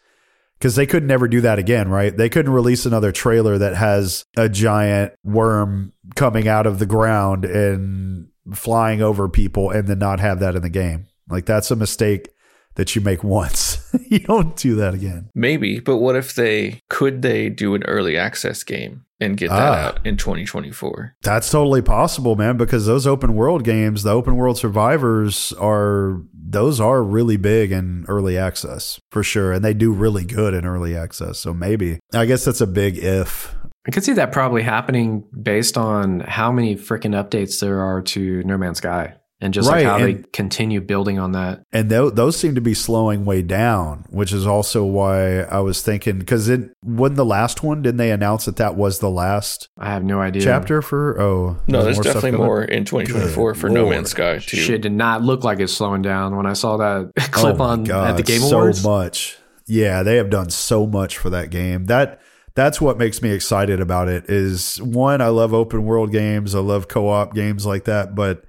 [0.58, 2.16] because they could never do that again, right?
[2.16, 7.46] They couldn't release another trailer that has a giant worm coming out of the ground
[7.46, 11.08] and flying over people and then not have that in the game.
[11.30, 12.30] Like that's a mistake
[12.76, 13.78] that you make once.
[14.10, 15.30] you don't do that again.
[15.36, 19.60] Maybe, but what if they could they do an early access game and get that
[19.60, 19.88] Ah.
[19.88, 21.16] out in 2024?
[21.24, 26.22] That's totally possible, man, because those open world games, the open world survivors are
[26.52, 29.52] those are really big in early access for sure.
[29.52, 31.38] And they do really good in early access.
[31.38, 32.00] So maybe.
[32.12, 33.56] I guess that's a big if.
[33.88, 38.44] I could see that probably happening based on how many freaking updates there are to
[38.44, 41.62] No Man's Sky and just Right, like how they continue building on that.
[41.72, 45.82] And tho- those seem to be slowing way down, which is also why I was
[45.82, 47.82] thinking because it wasn't the last one.
[47.82, 50.42] Didn't they announce that that was the last I have no idea.
[50.42, 51.20] chapter for?
[51.20, 53.96] Oh, No, there's more definitely more in 2024 Good for No Lord.
[53.96, 54.58] Man's Sky too.
[54.58, 57.86] Shit did not look like it's slowing down when I saw that clip Oh on
[57.86, 58.82] God, at the Game Awards.
[58.82, 59.38] so much.
[59.68, 61.86] Yeah, they have done so much for that game.
[61.86, 62.20] That
[62.56, 64.26] that's what makes me excited about it.
[64.30, 66.56] Is one, I love open world games.
[66.56, 68.16] I love co op games like that.
[68.16, 68.44] But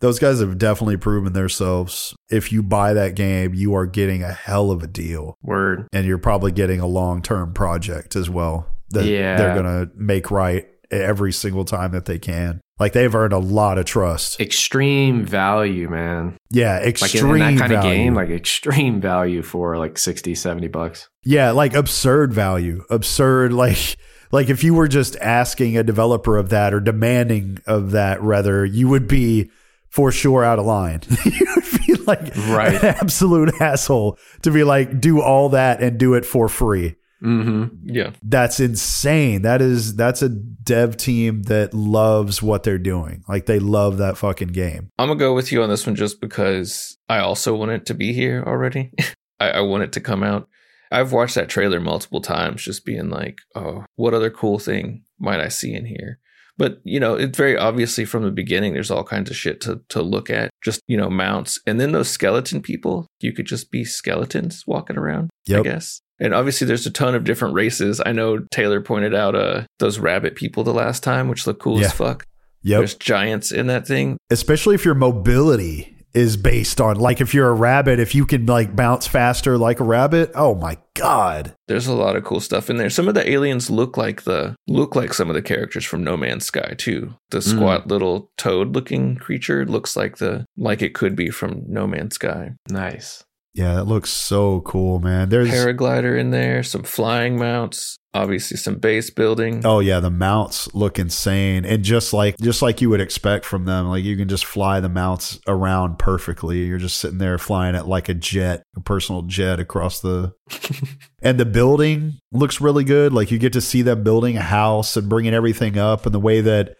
[0.00, 2.14] those guys have definitely proven themselves.
[2.30, 5.86] If you buy that game, you are getting a hell of a deal, Word.
[5.92, 8.66] and you're probably getting a long term project as well.
[8.90, 9.36] That Yeah.
[9.36, 12.60] they're gonna make right every single time that they can.
[12.80, 14.40] Like they've earned a lot of trust.
[14.40, 16.36] Extreme value, man.
[16.50, 17.96] Yeah, Like extreme in, in that kind of value.
[17.96, 21.08] game, like extreme value for like 60, 70 bucks.
[21.22, 22.82] Yeah, like absurd value.
[22.90, 23.96] Absurd like
[24.32, 28.64] like if you were just asking a developer of that or demanding of that rather,
[28.64, 29.50] you would be
[29.88, 31.00] for sure out of line.
[31.24, 32.74] you would be like Right.
[32.74, 36.94] an absolute asshole to be like do all that and do it for free.
[37.20, 38.12] Hmm Yeah.
[38.22, 39.42] That's insane.
[39.42, 43.24] That is that's a dev team that loves what they're doing.
[43.28, 44.90] Like they love that fucking game.
[44.98, 47.94] I'm gonna go with you on this one just because I also want it to
[47.94, 48.92] be here already.
[49.40, 50.48] I, I want it to come out.
[50.92, 55.40] I've watched that trailer multiple times, just being like, "Oh, what other cool thing might
[55.40, 56.18] I see in here?"
[56.56, 58.74] But you know, it's very obviously from the beginning.
[58.74, 60.50] There's all kinds of shit to to look at.
[60.62, 63.06] Just you know, mounts, and then those skeleton people.
[63.20, 65.30] You could just be skeletons walking around.
[65.60, 66.00] I guess.
[66.20, 68.00] And obviously, there's a ton of different races.
[68.04, 71.80] I know Taylor pointed out uh those rabbit people the last time, which look cool
[71.80, 71.86] Yeah.
[71.86, 72.26] as fuck.
[72.62, 72.78] Yep.
[72.80, 74.18] There's giants in that thing.
[74.30, 78.44] especially if your mobility is based on like if you're a rabbit if you can
[78.44, 82.68] like bounce faster like a rabbit oh my god There's a lot of cool stuff
[82.68, 82.90] in there.
[82.90, 86.16] Some of the aliens look like the look like some of the characters from No
[86.16, 87.14] Man's Sky too.
[87.30, 87.42] The Mm.
[87.50, 92.16] squat little toad looking creature looks like the like it could be from No Man's
[92.16, 92.54] Sky.
[92.68, 93.22] Nice.
[93.54, 95.28] Yeah that looks so cool man.
[95.28, 99.62] There's Paraglider in there, some flying mounts, obviously some base building.
[99.64, 101.64] oh yeah the mounts look insane.
[101.64, 104.80] And just like just like you would expect from them like you can just fly
[104.80, 106.64] the mounts around perfectly.
[106.64, 110.32] You're just sitting there flying it like a jet a personal jet across the
[111.22, 113.12] and the building looks really good.
[113.12, 116.20] Like you get to see them building a house and bringing everything up and the
[116.20, 116.76] way that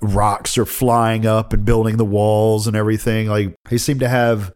[0.00, 3.28] rocks are flying up and building the walls and everything.
[3.28, 4.52] Like they seem to have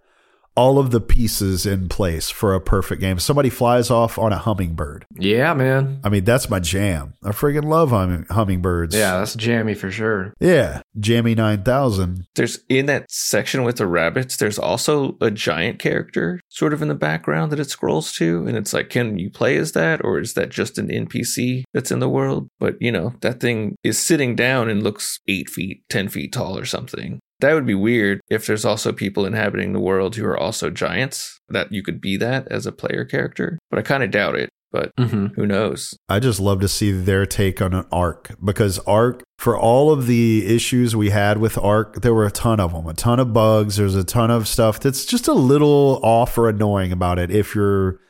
[0.59, 4.39] all of the pieces in place for a perfect game somebody flies off on a
[4.39, 6.01] hummingbird Yeah, man.
[6.05, 10.35] i mean that's my jam i freaking love humming, hummingbirds Yeah, that's jammy for sure.
[10.41, 16.41] yeah jammy 9000 There's in that section with the rabbits, there's also a giant character
[16.49, 18.47] sort of in the background that it scrolls to.
[18.47, 20.05] And it's like, can you play as that?
[20.05, 22.49] Or is that just an NPC that's in the world?
[22.59, 26.59] But you know, that thing is sitting down and looks eight feet, 10 feet tall
[26.59, 27.21] or something.
[27.41, 31.41] That would be weird if there's also people inhabiting the world who are also giants,
[31.49, 33.59] that you could be that as a player character.
[33.71, 34.51] But I kind of doubt it.
[34.71, 35.97] But hmm who knows?
[36.11, 40.07] I just love to see their take on an ARK because ARK for all of
[40.07, 43.33] the issues we had with ARK, there were a ton of them, a ton of
[43.33, 43.77] bugs.
[43.77, 47.31] There's a ton of stuff that's just a little off or annoying about it.
[47.31, 48.01] If you're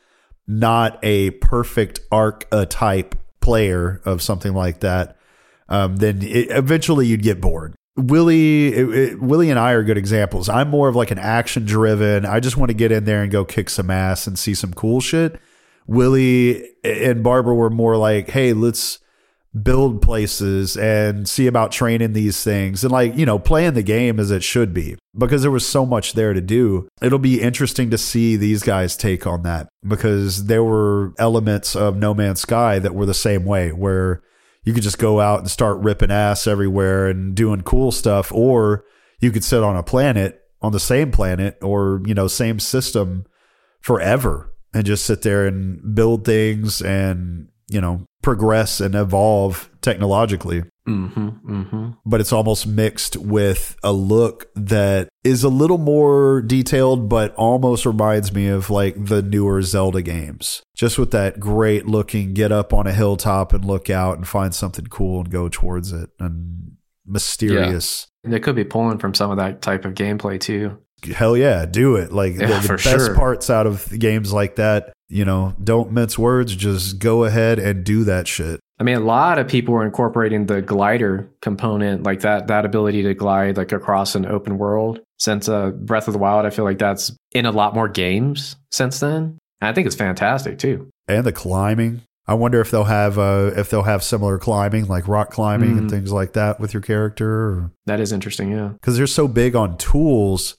[0.47, 5.15] not a perfect ARK type player of something like that,
[5.69, 7.75] um, then it, eventually you'd get bored.
[8.07, 10.49] Willie, it, it- Willie and I are good examples.
[10.49, 12.25] I'm more of like an action driven.
[12.25, 14.73] I just want to get in there and go kick some ass and see some
[14.73, 15.39] cool shit.
[15.87, 18.99] Willie and Barbara were more like, hey, let's
[19.63, 24.19] build places and see about training these things and like, you know, playing the game
[24.19, 26.87] as it should be because there was so much there to do.
[27.01, 31.97] It'll be interesting to see these guys take on that because there were elements of
[31.97, 34.21] No Man's Sky that were the same way where
[34.69, 38.85] you could just go out and start ripping ass everywhere and doing cool stuff or
[39.19, 43.25] you could sit on a planet on the same planet or, you know, same system
[43.81, 50.63] forever and just sit there and build things and, you know, progress and evolve technologically.
[50.87, 51.29] Mm-hmm.
[51.29, 51.89] Mm-hmm.
[52.05, 57.85] But it's almost mixed with a look that is a little more detailed, but almost
[57.85, 60.63] reminds me of like the newer Zelda games.
[60.75, 64.53] Just with that great looking get up on a hilltop and look out and find
[64.55, 68.07] something cool and go towards it and mysterious.
[68.23, 70.77] They could be pulling from some of that type of gameplay too.
[71.13, 72.11] Hell yeah, do it.
[72.11, 73.15] Like Yeah, the, the for best sure.
[73.15, 77.83] parts out of games like that, you know, don't mince words, just go ahead and
[77.83, 78.59] do that shit.
[78.79, 83.03] I mean, a lot of people are incorporating the glider component, like that that ability
[83.03, 84.99] to glide like across an open world.
[85.17, 88.55] Since uh, Breath of the Wild, I feel like that's in a lot more games
[88.71, 89.37] since then.
[89.59, 90.89] And I think it's fantastic too.
[91.09, 92.01] And the climbing.
[92.25, 95.87] I wonder if they'll have uh if they'll have similar climbing, like rock climbing and
[95.87, 95.89] Mhm.
[95.89, 98.51] things like that with your character That is interesting.
[98.51, 98.67] Yeah.
[98.79, 100.55] because they're so big on tools.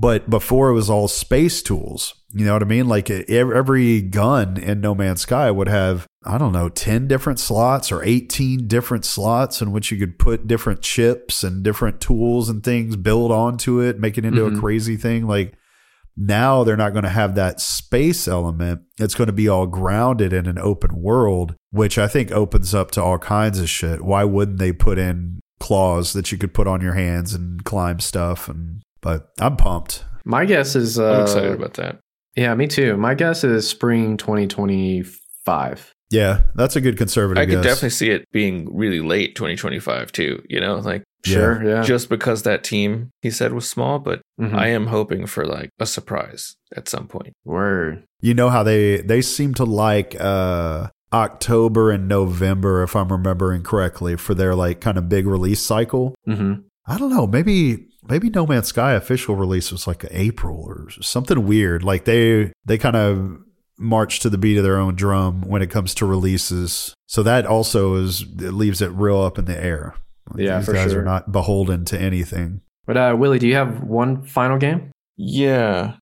[0.00, 2.14] But before it was all space tools.
[2.32, 2.86] You know what I mean?
[2.88, 7.90] Like every gun in No Man's Sky would have, I don't know, 10 different slots
[7.90, 12.62] or 18 different slots in which you could put different chips and different tools and
[12.62, 14.56] things, build onto it, make it into Mhm.
[14.56, 15.26] a crazy thing.
[15.26, 15.54] Like
[16.16, 18.82] now they're not going to have that space element.
[18.98, 22.90] It's going to be all grounded in an open world, which I think opens up
[22.92, 24.04] to all kinds of shit.
[24.04, 28.00] Why wouldn't they put in claws that you could put on your hands and climb
[28.00, 28.48] stuff?
[28.48, 30.04] And but I'm pumped.
[30.24, 30.98] My guess is.
[30.98, 31.98] Uh, I'm excited about that.
[32.36, 32.96] Yeah, me too.
[32.96, 34.16] My guess is spring
[34.86, 35.94] 2025.
[36.10, 37.64] Yeah, that's a good conservative I could guess.
[37.64, 40.42] definitely see it being really late 2025 too.
[40.48, 41.32] You know, like Yeah.
[41.34, 41.64] Sure.
[41.68, 41.82] Yeah.
[41.82, 44.54] just because that team he said was small, but Mhm.
[44.54, 47.34] I am hoping for like a surprise at some point.
[47.44, 48.04] Word.
[48.20, 53.62] You know how they they seem to like uh October and November, if I'm remembering
[53.62, 56.14] correctly, for their like kind of big release cycle.
[56.24, 56.54] hmm
[56.86, 57.26] I don't know.
[57.26, 61.82] Maybe maybe No Man's Sky official release was like April or something weird.
[61.84, 63.38] Like they they kind of
[63.78, 66.94] march to the beat of their own drum when it comes to releases.
[67.06, 69.94] So that also is it leaves it real up in the air.
[70.30, 71.00] Like, Yeah, these for guys sure.
[71.02, 72.60] are not beholden to anything.
[72.86, 74.90] But uh, Willie, do you have one final game?
[75.16, 75.94] Yeah.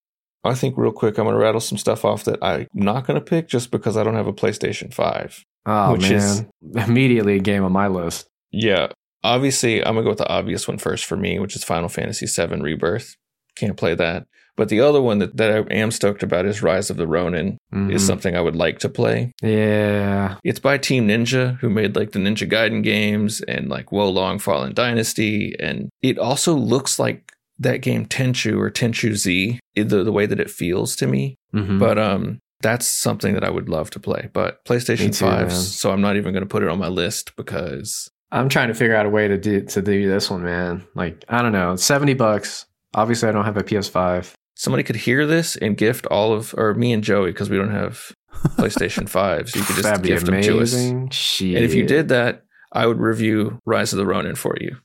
[0.44, 3.18] I think real quick, I'm going to rattle some stuff off that I'm not going
[3.18, 5.42] to pick just because I don't have a PlayStation 5.
[5.66, 6.44] Oh Which man, is-
[6.88, 8.26] immediately a game on my list.
[8.52, 8.88] Yeah.
[9.27, 11.89] Obviously, I'm going to go with the obvious one first for me, which is Final
[11.89, 13.16] Fantasy VII Rebirth.
[13.57, 14.27] Can't play that.
[14.57, 17.59] But the other one that, that I am stoked about is Rise of the Ronin,
[17.72, 18.07] is Mhm.
[18.07, 19.33] something I would like to play.
[19.43, 24.09] Yeah, It's by Team Ninja, who made like the Ninja Gaiden games and like Wo
[24.09, 25.55] Long Fallen Dynasty.
[25.61, 30.41] And it also looks like that game Tenchu or Tenchu Z, the, the way that
[30.41, 31.37] it feels to me.
[31.55, 31.79] Mhm.
[31.79, 34.29] But um, that's something that I would love to play.
[34.33, 35.51] But PlayStation too, 5, man.
[35.51, 38.74] so I'm not even going to put it on my list because I'm trying to
[38.74, 40.87] figure out a way to do to do this one, man.
[40.95, 42.66] Like I don't know, seventy bucks.
[42.95, 44.33] Obviously, I don't have a PS5.
[44.55, 47.70] somebody could hear this and gift all of, or me and Joey, because we don't
[47.72, 48.11] have
[48.57, 49.51] PlayStation 5s.
[49.51, 50.72] So you could just That'd be gift them to us.
[50.72, 51.11] amazing.
[51.11, 51.57] Shit.
[51.57, 54.77] And if you did that, I would review Rise of the Ronin for you.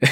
[0.02, 0.08] yeah,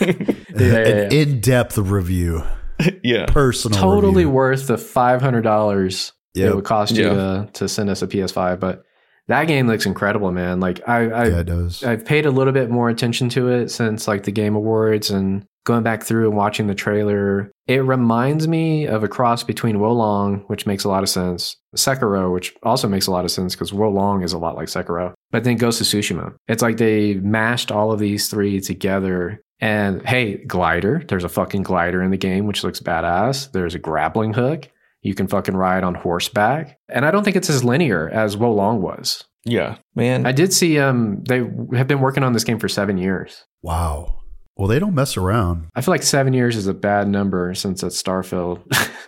[0.00, 1.18] yeah, An yeah.
[1.20, 2.42] in-depth review,
[3.02, 3.26] yeah.
[3.26, 4.30] personal, totally review.
[4.30, 7.10] worth the five hundred dollars it would cost you Yeah.
[7.14, 8.58] to to send us a PS5.
[8.60, 8.82] But
[9.28, 10.60] that game looks incredible, man.
[10.60, 11.82] Like I, I yeah, it does.
[11.82, 15.44] I've paid a little bit more attention to it since like the Game Awards and
[15.64, 17.50] going back through and watching the trailer.
[17.66, 22.32] It reminds me of a cross between Wolong, which makes a lot of sense, Sekiro,
[22.32, 25.44] which also makes a lot of sense because Wolong is a lot like Sekiro, but
[25.44, 26.34] then Ghost of Tsushima.
[26.48, 29.40] It's like they mashed all of these three together.
[29.60, 31.02] And hey, glider.
[31.08, 33.52] There's a fucking glider in the game, which looks badass.
[33.52, 34.68] There's a grappling hook.
[35.04, 36.78] You can fucking ride on horseback.
[36.88, 39.22] And I don't think it's as linear as Wolong was.
[39.44, 39.76] Yeah.
[39.94, 40.26] Man.
[40.26, 41.44] I did see um they
[41.76, 43.44] have been working on this game for seven years.
[43.62, 44.20] wow.
[44.56, 45.66] Well, they don't mess around.
[45.74, 48.62] I feel like seven years is a bad number since it's Starfield.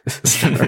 [0.09, 0.51] Star,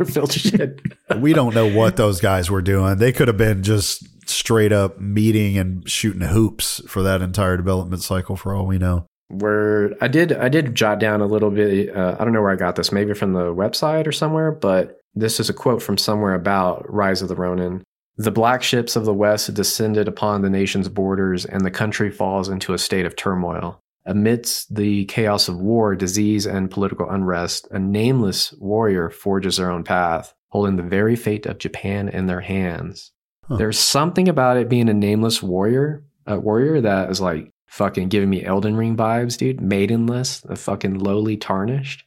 [0.00, 0.80] Starfield shit.
[1.22, 2.96] we don't know what those guys were doing.
[2.96, 8.02] They could have been just straight up meeting and shooting hoops for that entire development
[8.02, 9.06] cycle for all we know.
[9.28, 11.94] Where I did I did jot down a little bit.
[11.94, 15.00] Uh, I don't know where I got this, maybe from the website or somewhere, but
[15.14, 17.82] this is a quote from somewhere about Rise of the Ronin.
[18.18, 22.48] The black ships of the West descended upon the nation's borders, and the country falls
[22.48, 23.80] into a state of turmoil.
[24.06, 29.82] Amidst the chaos of war, disease, and political unrest, a nameless warrior forges their own
[29.82, 33.10] path, holding the very fate of Japan in their hands.
[33.48, 33.56] Huh.
[33.56, 38.30] There's something about it being a nameless warrior, a warrior that is like fucking giving
[38.30, 39.60] me Elden Ring vibes, dude.
[39.60, 42.04] Maidenless, a fucking lowly tarnished.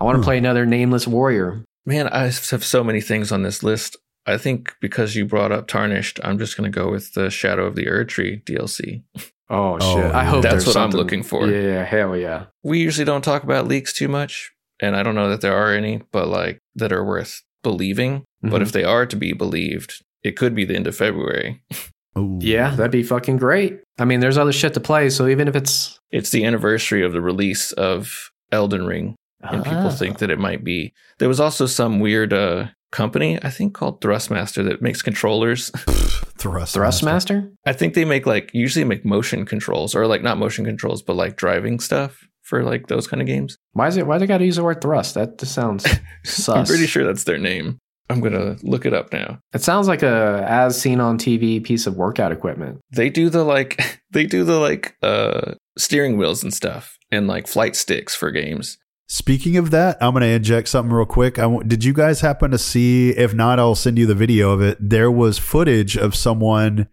[0.00, 0.24] I want to Hmm.
[0.24, 1.64] play another nameless warrior.
[1.84, 2.34] Man, I have
[2.64, 3.96] so many things on this list.
[4.26, 7.64] I think because you brought up Tarnished, I'm just going to go with the Shadow
[7.66, 9.04] of the Erdtree DLC.
[9.48, 10.10] Oh Oh, shit!
[10.12, 11.46] I hope That's there's what I'm looking for.
[11.48, 12.46] Yeah, hell yeah.
[12.64, 14.50] We usually don't talk about leaks too much,
[14.82, 18.24] and I don't know that there are any, but like that are worth believing.
[18.42, 18.62] But Mhm.
[18.62, 21.62] if they are to be believed, it could be the end of February.
[22.18, 22.40] Ooh.
[22.42, 23.78] Yeah, that'd be fucking great.
[23.98, 27.12] I mean, there's other shit to play, so even if it's It's the anniversary of
[27.12, 29.90] the release of Elden Ring, and people Ah.
[29.90, 30.92] think that it might be.
[31.18, 35.70] There was also some weird uh, company, I think called Thrustmaster, that makes controllers.
[36.38, 36.76] Thrust.
[36.76, 37.50] Thrustmaster.
[37.64, 41.16] I think they make like usually make motion controls, or like not motion controls, but
[41.16, 43.56] like driving stuff for like those kind of games.
[43.72, 44.06] Why is it?
[44.06, 45.14] Why they got to use the word thrust?
[45.14, 45.84] That just sounds
[46.24, 46.48] sus.
[46.56, 47.78] I'm pretty sure that's their name.
[48.08, 49.40] I'm gonna look it up now.
[49.52, 52.80] It sounds like a as seen on TV piece of workout equipment.
[52.90, 57.46] They do the like they do the like uh steering wheels and stuff and like
[57.46, 58.78] flight sticks for games.
[59.08, 61.38] Speaking of that, I'm going to inject something real quick.
[61.38, 63.10] I w- did you guys happen to see?
[63.10, 64.78] If not, I'll send you the video of it.
[64.80, 66.88] There was footage of someone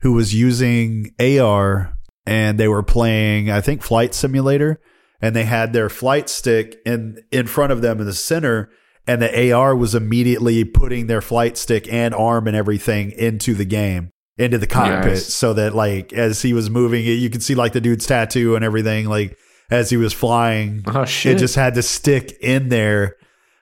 [0.00, 1.96] who was using AR
[2.26, 4.80] and they were playing, I think, Flight Simulator,
[5.20, 8.68] and they had their flight stick in in front of them in the center,
[9.06, 13.64] and the AR was immediately putting their flight stick and arm and everything into the
[13.64, 15.32] game, into the cockpit, Nice.
[15.34, 18.56] so that like as he was moving, it, you could see like the dude's tattoo
[18.56, 19.36] and everything, like
[19.70, 21.36] as he was flying Oh shit!
[21.36, 23.16] it just had to stick in there.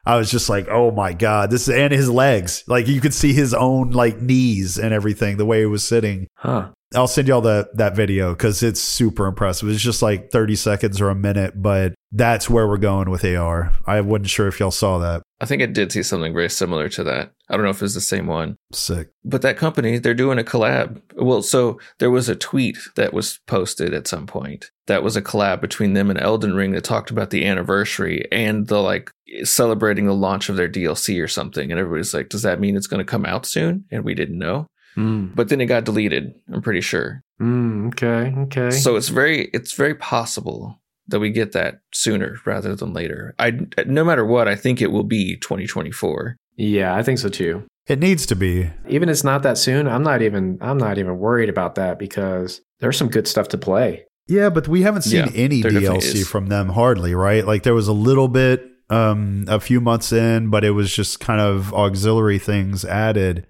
[0.07, 3.14] I was just like, oh my god, this is and his legs, like you could
[3.14, 6.26] see his own like knees and everything, the way he was sitting.
[6.36, 6.68] huh?
[6.95, 9.68] I'll send y'all the that video because it's super impressive.
[9.70, 13.72] It's just like thirty seconds or a minute, but that's where we're going with AR.
[13.86, 15.22] I wasn't sure if y'all saw that.
[15.40, 17.32] I think I did see something very similar to that.
[17.48, 18.56] I don't know if it's the same one.
[18.72, 19.08] Sick.
[19.24, 21.02] But that company, they're doing a collab.
[21.16, 25.22] Well, so there was a tweet that was posted at some point that was a
[25.22, 29.10] collab between them and Elden Ring that talked about the anniversary and the like
[29.42, 31.70] celebrating the launch of their DLC or something.
[31.70, 33.84] And everybody's like, does that mean it's going to come out soon?
[33.90, 34.68] And we didn't know.
[34.96, 35.34] Mm.
[35.34, 37.22] But then it got deleted, I'm pretty sure.
[37.40, 38.32] Mm, okay.
[38.42, 38.70] Okay.
[38.70, 43.34] So it's very it's very possible that we get that sooner rather than later.
[43.38, 43.52] I
[43.86, 46.36] no matter what, I think it will be 2024.
[46.57, 47.64] yeah, I think so too.
[47.86, 48.70] It needs to be.
[48.88, 49.86] Even if it's not that soon.
[49.86, 50.59] I'm not even.
[50.62, 54.05] I'm not even worried about that because there's some good stuff to play.
[54.26, 57.46] Yeah, but we haven't seen Yeah, any DLC from them hardly, right?
[57.46, 61.20] Like there was a little bit um a few months in, but it was just
[61.20, 63.46] kind of auxiliary things added.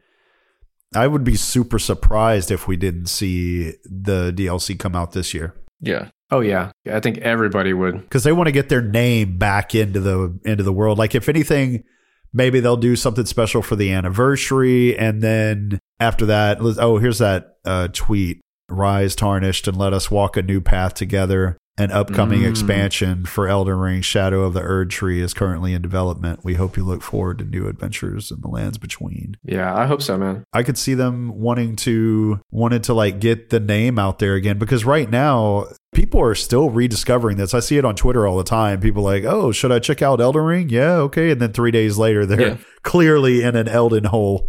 [0.97, 5.55] I would be super surprised if we didn't see the DLC come out this year
[5.85, 6.09] Yeah.
[6.31, 8.01] Oh yeah, I think everybody would.
[8.01, 10.99] because they want to get their name back into the into the world.
[10.99, 11.85] Like if anything,
[12.33, 17.59] maybe they'll do something special for the anniversary, and then after that, oh, here's that
[17.65, 22.51] uh, tweet: "Rise tarnished and let us walk a new path together." An upcoming Mm.
[22.51, 26.45] expansion for Elden Ring: Shadow of the Erdtree is currently in development.
[26.45, 29.37] We hope you look forward to new adventures in the lands between.
[29.43, 30.45] Yeah, I hope so, man.
[30.53, 34.57] I could see them wanting to wanted to like get the name out there again
[34.57, 37.55] because right now people are still rediscovering this.
[37.55, 38.79] I see it on Twitter all the time.
[38.79, 41.33] People like, "Oh, should I check out Elden Ring?" Yeah, okay.
[41.33, 42.57] And then 3 days later they're Yeah.
[42.85, 44.49] clearly in an Elden hole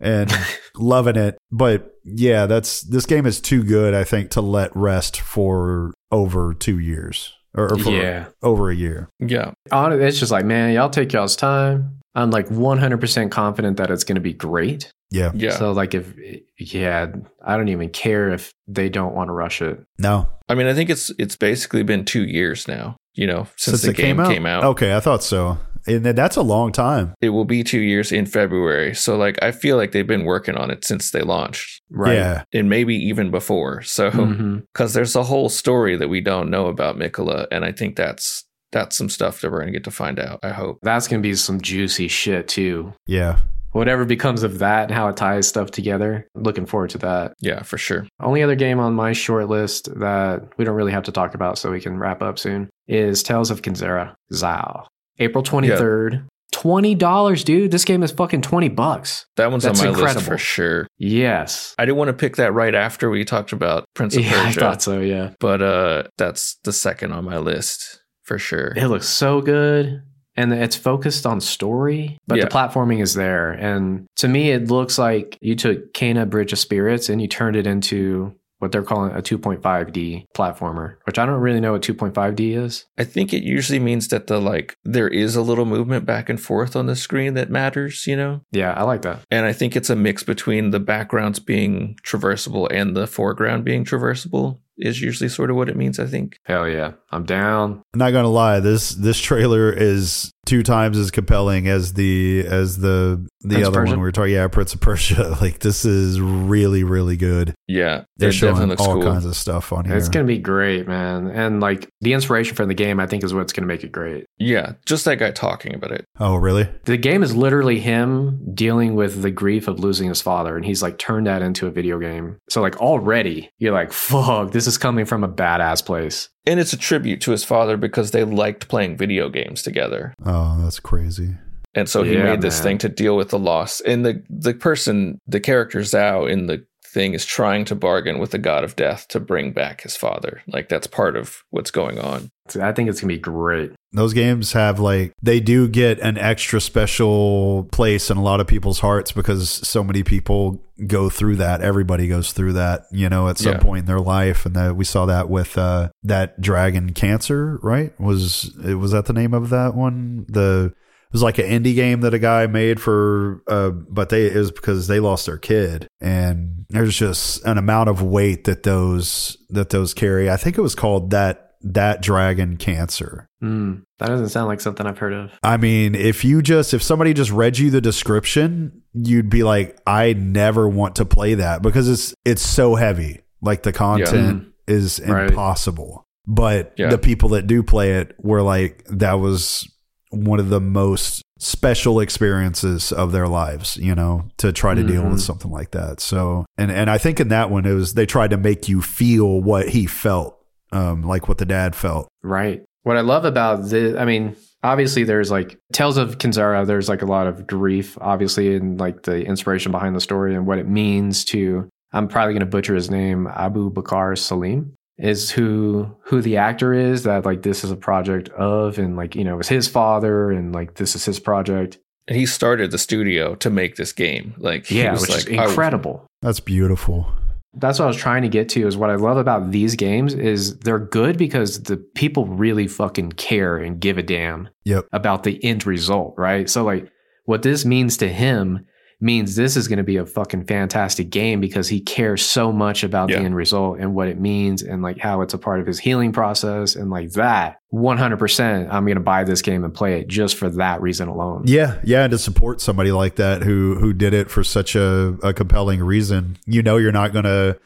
[0.00, 0.28] and
[0.76, 1.38] loving it.
[1.52, 6.54] But yeah, that's this game is too good I think to let rest for over
[6.54, 8.26] 2 years or, or for Yeah.
[8.42, 9.08] over a year.
[9.18, 9.52] Yeah.
[9.70, 11.98] It's just like, man, y'all take y'all's time.
[12.14, 14.92] I'm like 100% confident that it's going to be great.
[15.14, 15.30] Yeah.
[15.34, 15.56] Yeah.
[15.56, 16.12] So like if
[16.58, 17.06] yeah,
[17.44, 19.80] I don't even care if they don't want to rush it.
[19.98, 20.28] No.
[20.48, 23.90] I mean, I think it's it's basically been 2 years now, you know, since, the
[23.90, 24.64] it game came out.
[24.64, 25.58] Okay, I thought so.
[25.86, 27.12] And that's a long time.
[27.20, 28.94] It will be 2 years in February.
[28.94, 32.14] So like I feel like they've been working on it since they launched Right.
[32.14, 32.42] Yeah.
[32.52, 33.82] and maybe even before.
[33.82, 34.62] So Mhm.
[34.74, 38.44] cuz there's a whole story that we don't know about Miquella and I think that's
[38.72, 40.78] that's some stuff that we're going to get to find out, I hope.
[40.82, 42.92] That's going to be some juicy shit too.
[43.06, 43.36] Yeah.
[43.74, 46.28] Whatever becomes of that and how it ties stuff together.
[46.36, 47.34] Looking forward to that.
[47.40, 48.06] Yeah, for sure.
[48.20, 51.58] Only other game on my short list that we don't really have to talk about
[51.58, 54.86] so we can wrap up soon is Tales of Kenzera Zau.
[55.18, 56.26] April 23rd.
[56.54, 57.72] $20, dude.
[57.72, 59.26] This game is fucking 20 bucks.
[59.36, 60.24] That one's That's on my list incredible.
[60.24, 60.86] for sure.
[60.98, 61.74] Yes.
[61.76, 64.36] I didn't want to pick that right after we talked about Prince of Persia.
[64.36, 65.30] Yeah, I thought so, yeah.
[65.40, 68.72] but uh, that's the second on my list for sure.
[68.76, 70.02] It looks so good.
[70.36, 72.44] And it's focused on story, but Yeah.
[72.44, 73.50] the platforming is there.
[73.52, 77.56] And to me, it looks like you took Kena Bridge of Spirits and you turned
[77.56, 82.54] it into what they're calling a 2.5D platformer, which I don't really know what 2.5D
[82.56, 82.86] is.
[82.96, 86.40] I think it usually means that the like there is a little movement back and
[86.40, 88.40] forth on the screen that matters, you know.
[88.52, 89.20] Yeah, I like that.
[89.30, 93.84] And I think it's a mix between the backgrounds being traversable and the foreground being
[93.84, 94.58] traversable.
[94.78, 95.98] Is usually sort of what it means.
[95.98, 96.38] I think.
[96.44, 97.82] Hell yeah, I'm down.
[97.94, 102.76] I'm not gonna lie this this trailer is two times as compelling as the as
[102.78, 103.92] the the Prince other Persia?
[103.92, 104.34] one we were talking.
[104.34, 105.36] Yeah, Prince of Persia.
[105.44, 107.54] Like this is really really good.
[107.66, 109.02] Yeah, They're it showing all cool.
[109.02, 109.96] kinds of stuff on here.
[109.96, 111.28] It's gonna be great, man.
[111.28, 114.26] And like the inspiration from the game, I think is what's gonna make it great.
[114.38, 116.04] Yeah, just that guy talking about it.
[116.20, 116.68] oh really?
[116.84, 120.82] The game is literally him dealing with the grief of losing his father, and he's
[120.82, 122.36] like turned that into a video game.
[122.48, 126.28] So like already, you're like, fuck, this is coming from a badass place.
[126.46, 130.14] And it's a tribute to his father because they liked playing video games together.
[130.24, 131.36] Oh, that's crazy.
[131.74, 132.62] And so he Yeah, made this man.
[132.62, 133.80] thing to deal with the loss.
[133.80, 136.64] And the the person, the character Zau in the
[136.94, 140.40] thing is trying to bargain with the god of death to bring back his father.
[140.46, 142.30] Like that's part of what's going on.
[142.60, 143.72] I think it's gonna be great.
[143.92, 148.46] Those games have like they do get an extra special place in a lot of
[148.46, 151.60] people's hearts because so many people go through that.
[151.62, 153.58] Everybody goes through that, you know, at some Yeah.
[153.60, 157.98] point in their life, and that we saw that with uh, that Dragon Cancer, right?
[158.00, 160.26] Was it was that the name of that one?
[160.28, 160.74] The it
[161.14, 164.50] was like an indie game that a guy made for, uh, but they it was
[164.50, 169.70] because they lost their kid, and there's just an amount of weight that those that
[169.70, 170.28] those carry.
[170.30, 173.26] I think it was called that that Dragon Cancer.
[173.40, 175.30] Hmm, that doesn't sound like something I've heard of.
[175.42, 179.78] I mean, if you just if somebody just read you the description, you'd be like,
[179.86, 183.20] I never want to play that because it's it's so heavy.
[183.40, 185.28] Like the content is Right.
[185.30, 186.04] impossible.
[186.26, 186.88] But Yeah.
[186.88, 189.70] the people that do play it were like that was
[190.16, 195.02] one of the most special experiences of their lives, you know, to try to deal
[195.02, 195.12] Mhm.
[195.12, 196.00] with something like that.
[196.00, 198.80] So, and and I think in that one it was they tried to make you
[198.80, 200.38] feel what he felt,
[200.72, 202.08] um, like what the dad felt.
[202.22, 202.62] Right.
[202.84, 207.02] What I love about this, I mean, obviously there's like Tales of Kenzera, there's like
[207.02, 210.68] a lot of grief, obviously, and like the inspiration behind the story and what it
[210.68, 216.36] means to, I'm probably going to butcher his name, Abubakar Salim is who who the
[216.36, 219.48] actor is that like this is a project of and like you know it was
[219.48, 223.76] his father and like this is his project And he started the studio to make
[223.76, 224.34] this game.
[224.38, 227.12] Like he yeah was which like, is I- incredible That's beautiful.
[227.54, 230.14] that's what I was trying to get to is what I love about these games
[230.14, 234.86] is they're good because the people really fucking care and give a damn Yep.
[234.92, 236.48] about the end result, right?
[236.50, 236.88] So like
[237.24, 238.66] what this means to him
[239.04, 242.82] means this is going to be a fucking fantastic game because he cares so much
[242.82, 243.18] about Yeah.
[243.18, 245.78] the end result and what it means and like how it's a part of his
[245.78, 250.08] healing process and like that 100% I'm going to buy this game and play it
[250.08, 251.42] just for that reason alone.
[251.46, 255.16] Yeah, yeah, and to support somebody like that who who did it for such a,
[255.22, 257.56] a compelling reason, you know, you're not gonna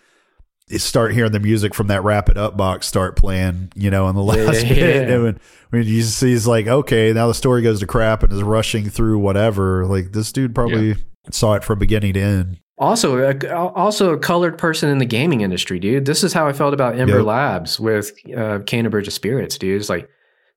[0.76, 4.14] start hearing the music from that wrap it up box start playing, you know, in
[4.14, 4.74] the last Yeah.
[4.74, 5.10] bit.
[5.10, 8.32] And when, when you see, he's like, okay, now the story goes to crap and
[8.32, 9.86] is rushing through whatever.
[9.86, 10.96] Like this dude probably
[11.34, 12.60] saw it from beginning to end.
[12.78, 16.04] Also, a, also a colored person in the gaming industry, dude.
[16.04, 17.26] This is how I felt about Ember Yep.
[17.26, 19.80] Labs with uh, of Spirits, dude.
[19.80, 20.08] It's like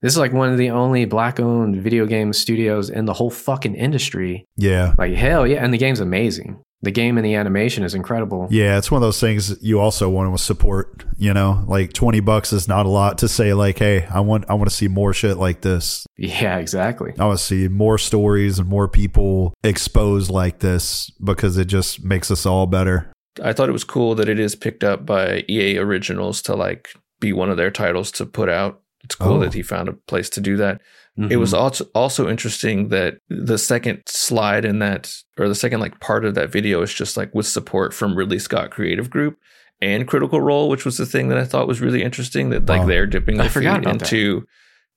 [0.01, 3.75] this is like one of the only black-owned video game studios in the whole fucking
[3.75, 4.47] industry.
[4.55, 6.63] Yeah, Like hell yeah, and the game's amazing.
[6.83, 8.47] The game and the animation is incredible.
[8.49, 11.05] yeah, it's one of those things you also want to support.
[11.17, 13.53] You know, like twenty bucks is not a lot to say.
[13.53, 16.07] Like, hey, I want I want to see more shit like this.
[16.17, 17.13] Yeah, exactly.
[17.19, 22.03] I want to see more stories and more people exposed like this because it just
[22.03, 23.11] makes us all better.
[23.43, 26.89] I thought it was cool that it is picked up by EA Originals to like
[27.19, 28.81] be one of their titles to put out.
[29.03, 29.39] It's cool Oh.
[29.41, 30.81] that he found a place to do that.
[31.17, 31.39] It Mhm.
[31.39, 36.23] was also also interesting that the second slide in that, or the second like part
[36.23, 39.35] of that video, is just like with support from Ridley Scott Creative Group
[39.81, 42.49] and Critical Role, which was the thing that I thought was really interesting.
[42.51, 42.87] That like Wow.
[42.87, 43.85] they're dipping their feet that.
[43.85, 44.45] into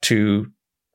[0.03, 0.47] to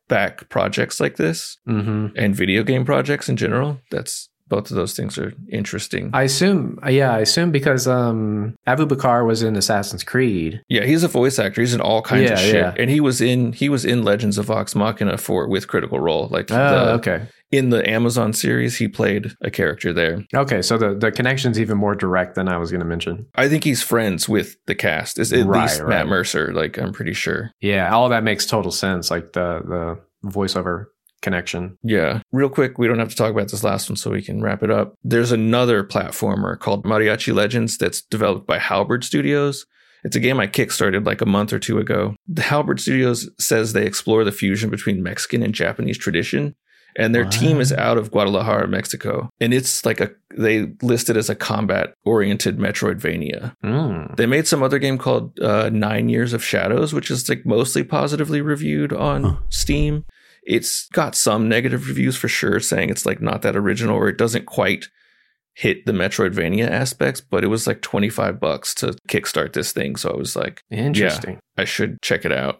[0.08, 2.14] back projects like this Mhm.
[2.16, 3.82] and video game projects in general.
[3.92, 6.10] That's both of those things are interesting.
[6.14, 10.62] I assume, yeah, I assume because um, Abubakar was in Assassin's Creed.
[10.68, 11.62] Yeah, he's a voice actor.
[11.62, 12.74] He's in all kinds of shit, yeah.
[12.78, 16.28] and he was in he was in Legends of Vox Machina for with Critical Role.
[16.30, 17.28] Like Oh, the, okay.
[17.52, 20.26] in the Amazon series, he played a character there.
[20.34, 23.28] Okay, so the, the connection's even more direct than I was going to mention.
[23.36, 25.20] I think he's friends with the cast.
[25.20, 25.90] Is at Right, least right.
[25.90, 26.52] Matt Mercer.
[26.54, 27.52] Like I'm pretty sure.
[27.62, 29.12] Yeah, all that makes total sense.
[29.12, 29.62] Like the
[30.24, 30.88] the voiceover
[31.22, 31.78] connection.
[31.84, 32.22] Yeah.
[32.32, 34.64] Real quick, we don't have to talk about this last one, so we can wrap
[34.64, 34.96] it up.
[35.04, 39.66] There's another platformer called Mariachi Legends that's developed by Halberd Studios.
[40.04, 42.16] It's a game I kickstarted like a month or two ago.
[42.28, 46.56] The Halberd Studios says they explore the fusion between Mexican and Japanese tradition.
[46.98, 49.30] And their team is out of Guadalajara, Mexico.
[49.40, 53.56] And it's like a, they list it as a combat oriented Metroidvania.
[53.64, 54.16] Mm.
[54.18, 57.84] They made some other game called uh, Nine Years of Shadows, which is like mostly
[57.84, 59.36] positively reviewed on Huh.
[59.50, 60.06] Steam.
[60.50, 64.18] It's got some negative reviews for sure, saying it's like not that original or it
[64.18, 64.88] doesn't quite
[65.54, 69.96] hit the Metroidvania aspects, but it was like 25 bucks to kickstart this thing.
[69.96, 71.40] So I was like, Interesting.
[71.56, 72.60] I should check it out.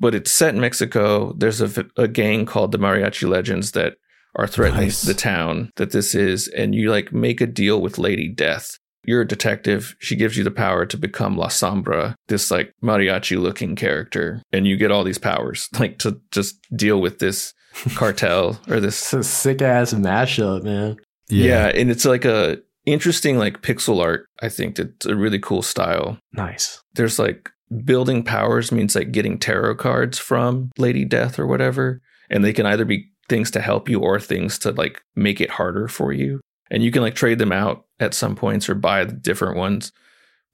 [0.00, 1.32] But it's set in Mexico.
[1.34, 3.94] There's a gang called the Mariachi Legends that
[4.34, 5.02] are threatening Nice.
[5.02, 6.48] the town that this is.
[6.48, 8.78] And you like make a deal with Lady Death.
[9.04, 9.96] You're a detective.
[9.98, 14.42] She gives you the power to become La Sombra, this like mariachi looking character.
[14.52, 17.52] And you get all these powers, like to just deal with this
[17.94, 20.96] cartel or this It's a sick ass mashup, man.
[21.28, 21.68] yeah.
[21.68, 24.26] and it's like a interesting like pixel art.
[24.40, 26.18] I think it's a really cool style.
[26.32, 26.80] Nice.
[26.94, 27.48] There's like
[27.84, 32.00] building powers means like getting tarot cards from Lady Death or whatever,
[32.30, 35.50] and they can either be things to help you or things to like make it
[35.50, 36.40] harder for you.
[36.72, 39.92] And you can like trade them out at some points or buy the different ones.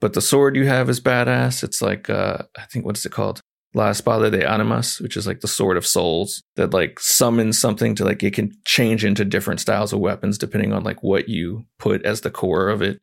[0.01, 1.63] But the sword you have is badass.
[1.63, 3.41] It's like uh I think what's it called?
[3.75, 7.95] La Espada de Animas, which is like the sword of souls that like summons something
[7.95, 11.65] to like it can change into different styles of weapons depending on like what you
[11.79, 13.01] put as the core of it.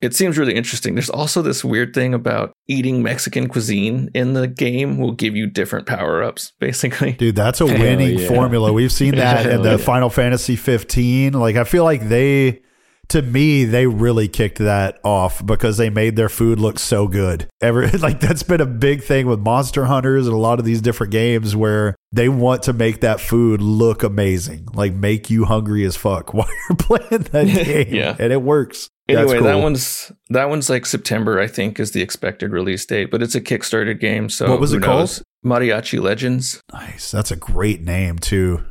[0.00, 0.94] It seems really interesting.
[0.94, 5.46] There's also this weird thing about eating Mexican cuisine in the game will give you
[5.46, 7.12] different power ups, basically.
[7.12, 8.28] Dude, that's a Hell winning yeah.
[8.28, 8.72] formula.
[8.72, 9.76] We've seen that in the yeah.
[9.78, 11.32] Final Fantasy 15.
[11.32, 12.60] Like I feel like they
[13.08, 17.48] to me they really kicked that off because they made their food look so good.
[17.60, 20.80] Ever like that's been a big thing with Monster Hunters and a lot of these
[20.80, 25.84] different games where they want to make that food look amazing, like make you hungry
[25.84, 27.94] as fuck while you're playing that game.
[27.94, 28.16] Yeah.
[28.18, 28.88] And it works.
[29.08, 33.10] That's Anyway, that one's that one's like September, I think, is the expected release date.
[33.10, 35.22] But it's a Kickstarter game, so What was who it called?
[35.44, 36.60] Mariachi Legends.
[36.72, 37.12] nice.
[37.12, 38.64] That's a great name too.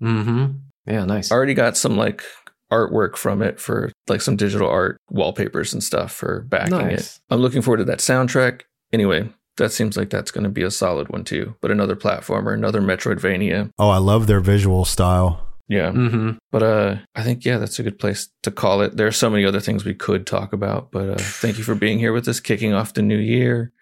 [0.00, 0.52] Mm-hmm.
[0.86, 1.30] Yeah, nice.
[1.32, 2.22] Already got some like
[2.70, 7.18] artwork from it for like some digital art wallpapers and stuff for backing it.
[7.30, 8.62] I'm looking forward to that soundtrack.
[8.92, 11.54] Anyway, that seems like that's going to be a solid one too.
[11.60, 13.70] But another platformer, another Metroidvania.
[13.78, 15.46] Oh, I love their visual style.
[15.68, 15.92] Yeah.
[15.92, 16.32] Mm-hmm.
[16.50, 18.96] But uh, I think yeah, that's a good place to call it.
[18.96, 21.76] There are so many other things we could talk about, but uh, thank you for
[21.76, 23.72] being here with us, kicking off the new year.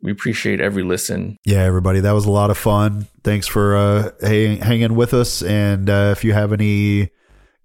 [0.00, 1.36] We appreciate every listen.
[1.44, 3.08] Yeah, everybody, that was a lot of fun.
[3.24, 5.42] Thanks for uh, hang, hanging with us.
[5.42, 7.10] And uh, if you have any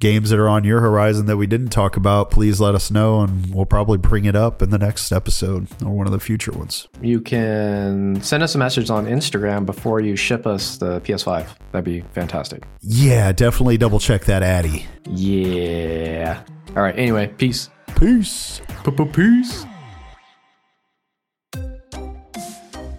[0.04, 3.22] games that are on your horizon that we didn't talk about, please let us know,
[3.22, 6.51] and we'll probably bring it up in the next episode or one of the future
[6.51, 6.89] ones.
[7.01, 11.47] You can send us a message on Instagram before you ship us the PS5.
[11.72, 12.66] That'd be fantastic.
[12.82, 14.86] Yeah, definitely double check that Addy.
[15.10, 16.43] Yeah.
[16.76, 16.99] All right.
[16.99, 17.70] Anyway, peace.
[17.95, 18.60] Peace.
[19.14, 19.66] Peace.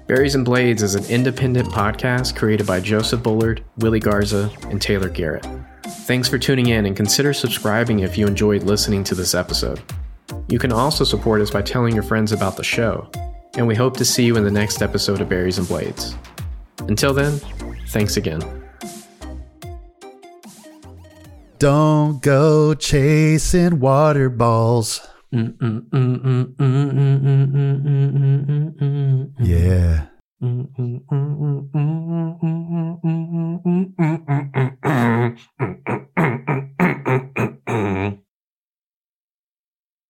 [0.07, 5.11] Berries and Blades is an independent podcast created by Joseph Bullard, Willie Garza, and Taylor
[5.11, 5.47] Garrett.
[5.85, 9.83] Thanks for tuning in and consider subscribing if you enjoyed listening to this episode.
[10.49, 13.11] You can also support us by telling your friends about the show,
[13.57, 16.17] and we hope to see you in the next episode of Berries and Blades.
[16.81, 17.39] Until then,
[17.89, 18.41] thanks again.
[21.59, 25.07] Don't go chasing water balls.
[29.41, 30.07] Yeah.
[30.41, 31.05] Mmm.